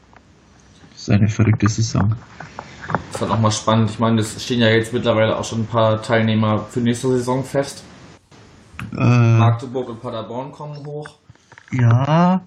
Das 0.91 1.01
ist 1.01 1.09
eine 1.09 1.27
verrückte 1.27 1.67
Saison. 1.67 2.15
Das 2.87 3.15
ist 3.15 3.21
halt 3.21 3.31
auch 3.31 3.39
mal 3.39 3.51
spannend. 3.51 3.89
Ich 3.89 3.99
meine, 3.99 4.21
es 4.21 4.43
stehen 4.43 4.59
ja 4.59 4.69
jetzt 4.69 4.93
mittlerweile 4.93 5.37
auch 5.37 5.43
schon 5.43 5.61
ein 5.61 5.67
paar 5.67 6.01
Teilnehmer 6.01 6.59
für 6.59 6.79
nächste 6.79 7.09
Saison 7.09 7.43
fest. 7.43 7.83
Äh, 8.93 9.37
Magdeburg 9.37 9.89
und 9.89 10.01
Paderborn 10.01 10.51
kommen 10.51 10.85
hoch. 10.85 11.19
Ja, 11.71 12.41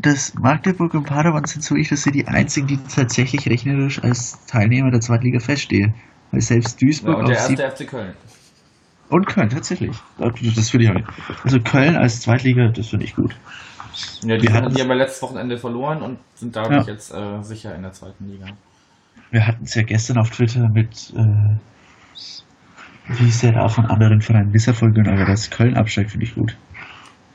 dass 0.00 0.34
Magdeburg 0.34 0.94
und 0.94 1.04
Paderborn 1.04 1.44
sind 1.44 1.62
so 1.64 1.74
ich, 1.74 1.88
dass 1.88 2.02
sie 2.02 2.12
die 2.12 2.26
einzigen, 2.26 2.66
die 2.66 2.78
tatsächlich 2.78 3.48
rechnerisch 3.48 4.02
als 4.02 4.44
Teilnehmer 4.46 4.90
der 4.90 5.00
Zweitliga 5.00 5.40
feststehen. 5.40 5.94
Weil 6.30 6.40
selbst 6.40 6.80
Duisburg 6.80 7.14
ja, 7.14 7.20
und 7.20 7.28
der 7.28 7.36
erste 7.36 7.70
FC 7.70 7.88
Köln. 7.88 8.14
Und 9.08 9.26
Köln, 9.26 9.48
tatsächlich. 9.48 9.96
Das 10.18 10.70
finde 10.70 10.84
ich 10.84 10.90
auch. 10.90 11.44
Also 11.44 11.60
Köln 11.60 11.96
als 11.96 12.20
Zweitliga, 12.20 12.68
das 12.68 12.88
finde 12.88 13.06
ich 13.06 13.14
gut. 13.14 13.34
Ja, 14.22 14.36
die, 14.36 14.52
hatten, 14.52 14.74
die 14.74 14.82
haben 14.82 14.90
ja 14.90 14.94
letztes 14.94 15.22
Wochenende 15.22 15.56
verloren 15.56 16.02
und 16.02 16.18
sind 16.34 16.54
dadurch 16.54 16.86
ja. 16.86 16.92
jetzt 16.92 17.12
äh, 17.12 17.42
sicher 17.42 17.74
in 17.74 17.82
der 17.82 17.92
zweiten 17.92 18.28
Liga. 18.28 18.46
Wir 19.30 19.46
hatten 19.46 19.64
es 19.64 19.74
ja 19.74 19.82
gestern 19.82 20.18
auf 20.18 20.30
Twitter 20.30 20.68
mit 20.68 21.12
äh, 21.16 21.56
wie 23.08 23.30
sehr 23.30 23.52
da 23.52 23.68
von 23.68 23.86
anderen 23.86 24.20
Vereinen 24.20 24.50
Misserfolg 24.50 24.94
gehören, 24.94 25.12
aber 25.12 25.24
dass 25.24 25.50
Köln 25.50 25.76
absteigt, 25.76 26.10
finde 26.10 26.26
ich 26.26 26.34
gut. 26.34 26.56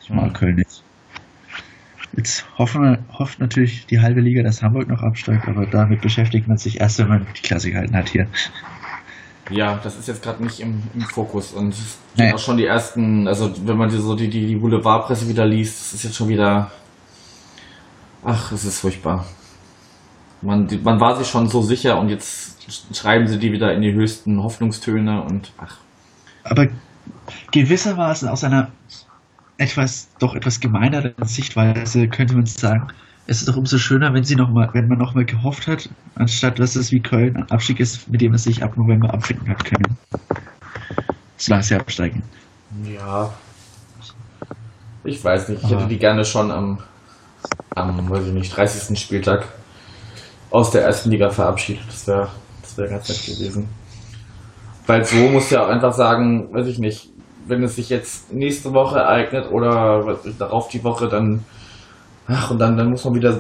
Ich 0.02 0.10
mag. 0.10 0.34
Köln 0.34 0.56
nicht. 0.56 0.84
Jetzt 2.16 2.46
hoffen 2.58 3.00
hofft 3.18 3.40
natürlich 3.40 3.88
die 3.88 4.00
halbe 4.00 4.22
Liga, 4.22 4.44
dass 4.44 4.62
Hamburg 4.62 4.88
noch 4.88 5.02
absteigt, 5.02 5.48
aber 5.48 5.66
damit 5.66 6.02
beschäftigt 6.02 6.48
man 6.48 6.58
sich 6.58 6.80
erst, 6.80 7.00
wenn 7.00 7.08
man 7.08 7.28
die 7.36 7.42
Klasse 7.42 7.72
gehalten 7.72 7.96
hat 7.96 8.10
hier. 8.10 8.28
Ja, 9.50 9.80
das 9.84 9.98
ist 9.98 10.08
jetzt 10.08 10.24
gerade 10.24 10.44
nicht 10.44 10.60
im, 10.60 10.84
im 10.94 11.02
Fokus 11.02 11.52
und 11.52 11.76
Nee. 12.16 12.32
auch 12.32 12.40
schon 12.40 12.58
die 12.58 12.66
ersten, 12.66 13.28
also 13.28 13.52
wenn 13.66 13.76
man 13.76 13.90
die, 13.90 13.98
so 13.98 14.16
die, 14.16 14.30
die, 14.30 14.46
die 14.46 14.56
Boulevardpresse 14.56 15.28
wieder 15.28 15.46
liest, 15.46 15.80
das 15.80 15.94
ist 15.94 16.04
jetzt 16.04 16.16
schon 16.16 16.30
wieder, 16.30 16.72
ach, 18.24 18.52
es 18.52 18.64
ist 18.66 18.80
furchtbar. 18.80 19.26
Man, 20.42 20.68
man 20.84 21.00
war 21.00 21.16
sich 21.18 21.28
schon 21.28 21.48
so 21.50 21.62
sicher 21.62 22.00
und 22.00 22.10
jetzt 22.10 22.58
schreiben 22.96 23.28
sie 23.28 23.40
die 23.40 23.52
wieder 23.52 23.74
in 23.74 23.82
die 23.82 23.94
höchsten 23.94 24.44
Hoffnungstöne 24.44 25.24
und 25.24 25.52
ach, 25.58 25.78
Aber 26.44 26.68
gewissermaßen 27.52 28.30
aus 28.30 28.44
einer 28.44 28.72
etwas, 29.58 30.10
doch 30.20 30.36
etwas 30.36 30.60
gemeineren 30.60 31.14
Sichtweise 31.24 32.08
könnte 32.08 32.36
man 32.36 32.46
sagen, 32.46 32.88
es 33.26 33.40
ist 33.40 33.48
doch 33.48 33.56
umso 33.56 33.78
schöner, 33.78 34.14
wenn 34.14 34.24
sie 34.24 34.36
noch 34.36 34.50
mal, 34.50 34.70
wenn 34.74 34.88
man 34.88 34.98
nochmal 34.98 35.26
gehofft 35.26 35.68
hat, 35.68 35.90
anstatt 36.16 36.60
dass 36.60 36.76
es 36.76 36.92
wie 36.92 37.00
Köln 37.00 37.38
ein 37.38 37.50
Abstieg 37.52 37.80
ist, 37.80 38.10
mit 38.10 38.22
dem 38.22 38.32
man 38.32 38.38
sich 38.38 38.64
ab 38.64 38.76
November 38.76 39.14
abfinden 39.14 39.48
hat 39.50 39.64
können. 39.64 39.98
Solange 41.38 41.64
sie 41.64 41.76
absteigen. 41.76 42.24
ja. 42.86 43.34
Ich 45.06 45.22
weiß 45.24 45.50
nicht, 45.50 45.64
ich 45.64 45.70
hätte 45.70 45.88
die 45.88 45.98
gerne 45.98 46.24
schon 46.24 46.50
am, 46.50 46.80
am, 47.76 48.10
weiß 48.10 48.28
ich 48.28 48.34
nicht, 48.34 48.56
30. 48.56 48.98
Spieltag 48.98 49.50
aus 50.50 50.72
der 50.72 50.84
ersten 50.84 51.12
Liga 51.12 51.30
verabschiedet. 51.30 51.84
Das 51.88 52.08
wäre 52.08 52.30
das 52.62 52.78
wär 52.78 52.88
ganz 52.88 53.10
nett 53.10 53.26
gewesen. 53.26 53.68
Weil 54.88 55.04
so 55.04 55.18
muss 55.30 55.50
ja 55.50 55.66
auch 55.66 55.70
einfach 55.70 55.92
sagen, 55.92 56.54
weiß 56.54 56.68
ich 56.68 56.80
nicht, 56.80 57.10
wenn 57.48 57.64
es 57.64 57.76
sich 57.76 57.90
jetzt 57.90 58.34
nächste 58.34 58.74
Woche 58.74 59.00
ereignet 59.00 59.52
oder 59.52 60.18
darauf 60.38 60.68
die 60.70 60.84
Woche, 60.84 61.08
dann, 61.08 61.44
ach, 62.28 62.52
und 62.52 62.60
dann, 62.60 62.78
dann 62.78 62.90
muss 62.90 63.06
man 63.06 63.16
wieder, 63.16 63.40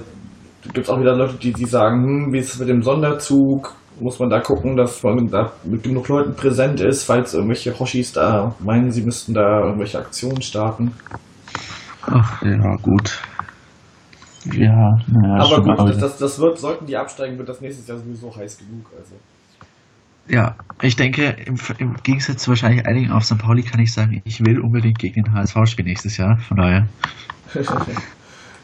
gibt 0.73 0.87
es 0.87 0.89
auch 0.89 0.99
wieder 0.99 1.15
Leute, 1.15 1.35
die, 1.35 1.53
die 1.53 1.65
sagen, 1.65 2.03
hm, 2.03 2.33
wie 2.33 2.39
ist 2.39 2.53
es 2.53 2.59
mit 2.59 2.69
dem 2.69 2.81
Sonderzug? 2.81 3.75
Muss 3.99 4.19
man 4.19 4.29
da 4.29 4.39
gucken, 4.39 4.75
dass 4.75 5.03
man 5.03 5.27
da 5.27 5.51
mit 5.63 5.83
genug 5.83 6.07
Leuten 6.07 6.33
präsent 6.33 6.81
ist, 6.81 7.03
falls 7.03 7.33
irgendwelche 7.33 7.77
Hoshis 7.77 8.11
da 8.11 8.55
meinen, 8.59 8.89
sie 8.91 9.03
müssten 9.03 9.33
da 9.33 9.59
irgendwelche 9.65 9.99
Aktionen 9.99 10.41
starten. 10.41 10.93
Ach, 12.01 12.41
ja, 12.41 12.75
gut. 12.81 13.21
Ja, 14.51 14.97
naja, 15.07 15.43
Aber 15.43 15.61
gut, 15.61 16.01
das, 16.01 16.17
das 16.17 16.39
wird, 16.39 16.57
sollten 16.57 16.85
die 16.85 16.97
absteigen, 16.97 17.37
wird 17.37 17.47
das 17.47 17.61
nächstes 17.61 17.87
Jahr 17.87 17.97
sowieso 17.97 18.35
heiß 18.35 18.57
genug. 18.57 18.87
Also. 18.97 19.15
Ja, 20.27 20.55
ich 20.81 20.95
denke, 20.95 21.35
im, 21.45 21.57
im 21.79 21.95
Gegensatz 22.03 22.43
zu 22.43 22.49
wahrscheinlich 22.49 22.85
einigen 22.85 23.11
auf 23.11 23.25
St. 23.25 23.37
Pauli 23.37 23.63
kann 23.63 23.79
ich 23.81 23.93
sagen, 23.93 24.21
ich 24.23 24.39
will 24.45 24.59
unbedingt 24.59 24.99
gegen 24.99 25.23
den 25.23 25.33
HSV 25.33 25.57
spielen 25.65 25.87
nächstes 25.87 26.17
Jahr. 26.17 26.37
Von 26.37 26.57
daher. 26.57 26.87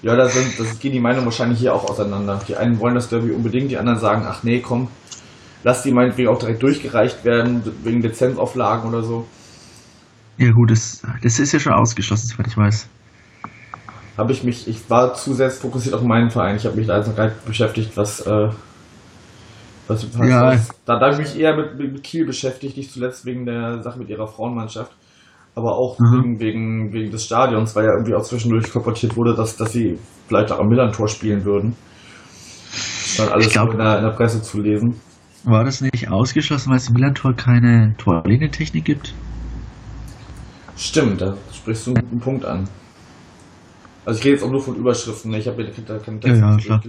ja, 0.02 0.15
da 0.15 0.28
sind, 0.28 0.58
das 0.58 0.80
gehen 0.80 0.93
die 0.93 1.02
Meinungen 1.02 1.26
wahrscheinlich 1.26 1.60
hier 1.60 1.74
auch 1.74 1.89
auseinander. 1.89 2.39
Die 2.48 2.56
einen 2.56 2.80
wollen 2.80 2.95
das 2.95 3.10
Derby 3.10 3.32
unbedingt, 3.32 3.72
die 3.72 3.78
anderen 3.78 4.00
sagen, 4.00 4.24
ach 4.26 4.43
nee, 4.43 4.60
komm, 4.60 4.88
lass 5.63 5.84
die 5.84 5.91
meinetwegen 5.91 6.30
auch 6.30 6.39
direkt 6.39 6.63
durchgereicht 6.63 7.26
werden, 7.26 7.62
wegen 7.84 8.02
Lizenzauflagen 8.02 8.89
oder 8.89 9.04
so. 9.04 9.28
Ja 10.38 10.52
gut, 10.52 10.72
das, 10.72 11.02
das 11.22 11.39
ist 11.39 11.52
ja 11.52 11.60
schon 11.60 11.74
ausgeschlossen, 11.74 12.28
soweit 12.28 12.48
ich 12.48 12.56
weiß. 12.56 12.88
Habe 14.17 14.32
ich 14.32 14.43
mich, 14.43 14.67
ich 14.69 14.89
war 14.89 15.13
zu 15.13 15.34
sehr 15.34 15.50
fokussiert 15.50 15.95
auf 15.95 16.04
meinen 16.04 16.30
Verein. 16.30 16.56
Ich 16.56 16.65
habe 16.65 16.78
mich 16.78 16.88
da 16.88 16.98
jetzt 16.98 17.08
noch 17.08 17.15
gar 17.15 17.26
nicht 17.26 17.45
beschäftigt, 17.45 17.95
was, 17.95 18.22
äh, 18.22 18.50
was, 19.89 20.17
was, 20.17 20.30
Ja. 20.30 20.41
was 20.47 20.69
da, 20.86 20.99
da 20.99 21.12
habe 21.12 21.13
ich 21.21 21.30
mich 21.34 21.39
eher 21.39 21.56
mit, 21.56 21.78
mit 21.78 22.04
Kiel 22.04 22.25
beschäftigt, 22.25 22.78
nicht 22.78 22.91
zuletzt 22.91 23.25
wegen 23.25 23.45
der 23.45 23.82
Sache 23.84 23.99
mit 23.99 24.10
ihrer 24.10 24.28
Frauenmannschaft. 24.28 24.91
Aber 25.56 25.73
auch 25.78 25.97
Mhm. 25.99 26.23
wegen, 26.23 26.39
wegen, 26.39 26.93
wegen 26.93 27.12
des 27.12 27.25
Stadions, 27.25 27.75
weil 27.75 27.86
ja 27.86 27.91
irgendwie 27.91 28.13
auch 28.15 28.21
zwischendurch 28.23 28.71
kolportiert 28.71 29.17
wurde, 29.17 29.36
dass, 29.36 29.58
dass 29.58 29.73
sie 29.73 29.97
vielleicht 30.28 30.52
auch 30.52 30.60
am 30.60 30.67
Millantor 30.67 31.08
spielen 31.08 31.43
würden. 31.43 31.75
Dann 33.17 33.30
alles 33.30 33.47
Ich 33.47 33.54
glaub- 33.54 33.71
in, 33.71 33.80
der, 33.80 33.97
in 33.97 34.04
der 34.06 34.12
Presse 34.12 34.41
zu 34.41 34.62
lesen. 34.62 34.95
War 35.43 35.63
das 35.63 35.82
nicht 35.82 36.10
ausgeschlossen, 36.12 36.69
weil 36.69 36.78
es 36.78 36.88
im 36.88 36.93
Millantor 36.93 37.34
keine 37.34 37.95
Torlinientechnik 37.97 38.86
gibt? 38.86 39.13
Stimmt, 40.78 41.21
da 41.21 41.36
sprichst 41.54 41.88
du 41.88 41.91
einen 41.93 42.04
guten 42.06 42.19
Punkt 42.19 42.45
an. 42.45 42.69
Also 44.06 44.19
ich 44.19 44.25
rede 44.25 44.36
jetzt 44.36 44.43
auch 44.45 44.52
nur 44.52 44.62
von 44.62 44.75
Überschriften, 44.75 45.32
ne? 45.32 45.39
ich 45.39 45.47
habe 45.47 45.58
mir 45.63 45.71
da 45.86 45.97
keine 45.97 46.19
Ja, 46.23 46.36
ja, 46.36 46.52
Texte 46.56 46.67
klar. 46.67 46.82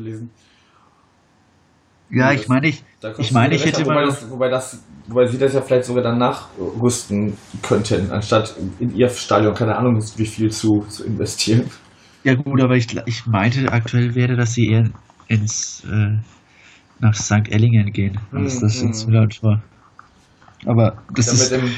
Ja, 2.10 2.32
ich 2.32 2.48
meine, 2.48 2.68
ich, 2.68 2.82
ich 3.18 3.32
meine, 3.32 3.54
ich 3.54 3.64
hätte 3.64 3.82
wobei 3.84 3.94
mal. 3.94 4.06
das, 4.06 4.30
wobei 4.30 4.48
das, 4.48 4.82
wobei 5.06 5.26
sie 5.26 5.38
das 5.38 5.54
ja 5.54 5.60
vielleicht 5.60 5.84
sogar 5.84 6.02
danach 6.02 6.48
rüsten 6.58 7.36
könnten, 7.62 8.10
anstatt 8.10 8.56
in 8.80 8.94
ihr 8.96 9.08
Stadion, 9.08 9.54
keine 9.54 9.76
Ahnung, 9.76 10.02
wie 10.16 10.26
viel 10.26 10.50
zu, 10.50 10.80
zu 10.88 11.04
investieren. 11.04 11.70
Ja 12.24 12.34
gut, 12.34 12.60
aber 12.60 12.74
ich, 12.76 12.88
ich 13.06 13.26
meinte 13.26 13.70
aktuell 13.72 14.14
wäre, 14.14 14.36
dass 14.36 14.54
sie 14.54 14.68
eher 14.68 14.90
ins 15.28 15.84
äh, 15.84 16.18
nach 16.98 17.14
St. 17.14 17.48
Ellingen 17.48 17.92
gehen, 17.92 18.20
als 18.32 18.54
Hm, 18.54 18.60
das 18.60 18.80
hm. 18.80 18.86
ins 18.88 19.06
Millantor. 19.06 19.62
Aber 20.66 21.02
das 21.14 21.26
Damit, 21.26 21.40
ist. 21.40 21.52
im, 21.52 21.72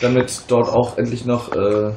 damit 0.00 0.42
dort 0.48 0.68
auch 0.68 0.98
endlich 0.98 1.24
noch 1.24 1.52
äh, 1.52 1.92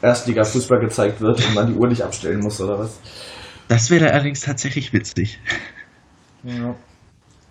Erstliga-Fußball 0.00 0.80
gezeigt 0.80 1.20
wird 1.20 1.46
und 1.46 1.54
man 1.54 1.68
die 1.68 1.74
Uhr 1.74 1.88
nicht 1.88 2.02
abstellen 2.02 2.40
muss, 2.40 2.60
oder 2.60 2.78
was? 2.78 2.98
Das 3.68 3.90
wäre 3.90 4.10
allerdings 4.10 4.40
tatsächlich 4.40 4.92
witzig. 4.92 5.38
Ja. 6.42 6.74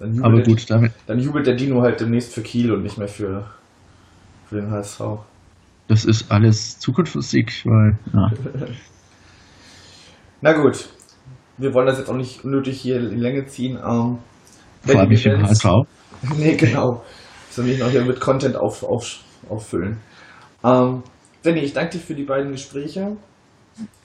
Dann 0.01 0.15
jubelt, 0.15 0.25
Aber 0.25 0.41
gut, 0.41 0.69
damit. 0.69 0.93
dann 1.05 1.19
jubelt 1.19 1.45
der 1.45 1.53
Dino 1.53 1.83
halt 1.83 1.99
demnächst 1.99 2.33
für 2.33 2.41
Kiel 2.41 2.71
und 2.71 2.81
nicht 2.81 2.97
mehr 2.97 3.07
für, 3.07 3.45
für 4.47 4.55
den 4.55 4.71
HSV. 4.71 4.99
Das 5.87 6.05
ist 6.05 6.31
alles 6.31 6.79
Zukunftsmusik, 6.79 7.63
weil. 7.65 7.99
Ja. 8.11 8.31
Na 10.41 10.53
gut, 10.53 10.89
wir 11.59 11.75
wollen 11.75 11.85
das 11.85 11.99
jetzt 11.99 12.09
auch 12.09 12.15
nicht 12.15 12.43
nötig 12.43 12.81
hier 12.81 12.97
in 12.97 13.19
Länge 13.19 13.45
ziehen. 13.45 13.75
Ähm, 13.75 14.17
Vor 14.81 14.99
allem 14.99 15.09
nicht 15.09 15.23
im 15.27 15.43
HSV. 15.43 15.65
nee, 16.35 16.55
genau. 16.55 17.03
Soll 17.51 17.65
nicht 17.65 17.79
noch 17.79 17.91
hier 17.91 18.03
mit 18.03 18.19
Content 18.19 18.55
auf, 18.55 18.81
auf, 18.83 19.19
auffüllen. 19.49 19.97
Ähm, 20.63 21.03
Danny, 21.43 21.59
ich 21.59 21.73
danke 21.73 21.97
dir 21.97 21.99
für 21.99 22.15
die 22.15 22.23
beiden 22.23 22.53
Gespräche. 22.53 23.17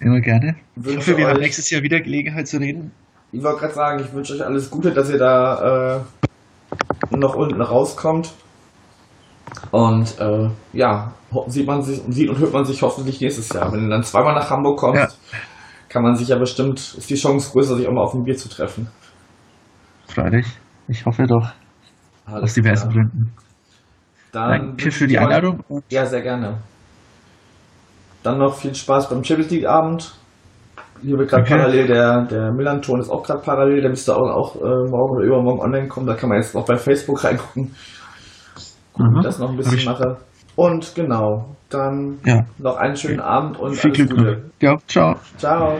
Immer 0.00 0.20
gerne. 0.20 0.56
Ich 0.84 0.96
hoffe, 0.96 1.16
wir 1.16 1.26
haben 1.26 1.40
nächstes 1.40 1.70
Jahr 1.70 1.82
wieder 1.82 2.00
Gelegenheit 2.00 2.48
zu 2.48 2.58
reden. 2.58 2.92
Ich 3.36 3.42
wollte 3.44 3.60
gerade 3.60 3.74
sagen, 3.74 4.02
ich 4.02 4.10
wünsche 4.14 4.32
euch 4.32 4.42
alles 4.42 4.70
Gute, 4.70 4.92
dass 4.94 5.10
ihr 5.10 5.18
da 5.18 5.98
äh, 5.98 6.00
noch 7.14 7.34
unten 7.34 7.60
rauskommt. 7.60 8.32
Und 9.70 10.18
äh, 10.18 10.48
ja, 10.72 11.12
sieht 11.46 11.66
man 11.66 11.82
sich 11.82 12.00
sieht 12.08 12.30
und 12.30 12.38
hört 12.38 12.54
man 12.54 12.64
sich 12.64 12.80
hoffentlich 12.80 13.20
nächstes 13.20 13.50
Jahr. 13.50 13.70
Wenn 13.72 13.84
du 13.84 13.90
dann 13.90 14.02
zweimal 14.02 14.34
nach 14.34 14.48
Hamburg 14.48 14.78
kommst, 14.78 15.18
Ja. 15.32 15.38
kann 15.90 16.02
man 16.02 16.14
sich 16.14 16.28
ja 16.28 16.38
bestimmt, 16.38 16.78
ist 16.96 17.10
die 17.10 17.14
Chance 17.14 17.52
größer, 17.52 17.76
sich 17.76 17.86
auch 17.86 17.92
mal 17.92 18.04
auf 18.04 18.14
ein 18.14 18.24
Bier 18.24 18.38
zu 18.38 18.48
treffen. 18.48 18.88
Freilich. 20.08 20.46
Ich 20.88 21.04
hoffe 21.04 21.26
doch. 21.26 21.50
Alles 22.24 22.42
Aus 22.44 22.54
diversen 22.54 22.88
klar. 22.90 23.04
Gründen. 23.04 23.34
Dann 24.32 24.50
Danke 24.68 24.90
für 24.90 25.06
die 25.06 25.18
Einladung. 25.18 25.62
Ja, 25.90 26.06
sehr 26.06 26.22
gerne. 26.22 26.62
Dann 28.22 28.38
noch 28.38 28.56
viel 28.56 28.74
Spaß 28.74 29.10
beim 29.10 29.22
Champions 29.22 29.50
League 29.50 29.66
Abend. 29.66 30.14
Hier 31.02 31.18
wird 31.18 31.30
gerade 31.30 31.44
Danke. 31.44 31.58
parallel 31.58 31.86
der, 31.86 32.24
der 32.26 32.52
Milan-Ton 32.52 33.00
ist 33.00 33.10
auch 33.10 33.22
gerade 33.22 33.40
parallel, 33.42 33.80
der 33.80 33.90
müsste 33.90 34.14
auch, 34.16 34.28
auch 34.30 34.56
äh, 34.56 34.88
morgen 34.90 35.16
oder 35.16 35.24
übermorgen 35.24 35.60
online 35.60 35.88
kommen. 35.88 36.06
Da 36.06 36.14
kann 36.14 36.28
man 36.28 36.38
jetzt 36.38 36.54
noch 36.54 36.64
bei 36.66 36.76
Facebook 36.76 37.22
reingucken. 37.24 37.74
Gucken, 38.92 39.10
wie 39.10 39.10
Mhm. 39.12 39.16
ich 39.18 39.24
das 39.24 39.38
noch 39.38 39.50
ein 39.50 39.56
bisschen 39.56 39.84
mache. 39.84 40.16
Und 40.56 40.94
genau, 40.94 41.54
dann 41.68 42.18
Ja. 42.24 42.44
noch 42.58 42.76
einen 42.76 42.96
schönen 42.96 43.20
Abend 43.20 43.58
und 43.58 43.74
Viel 43.74 43.90
alles 43.92 44.06
Glück. 44.08 44.18
Gute. 44.18 44.50
Ja, 44.60 44.76
ciao. 44.86 45.16
Ciao. 45.36 45.76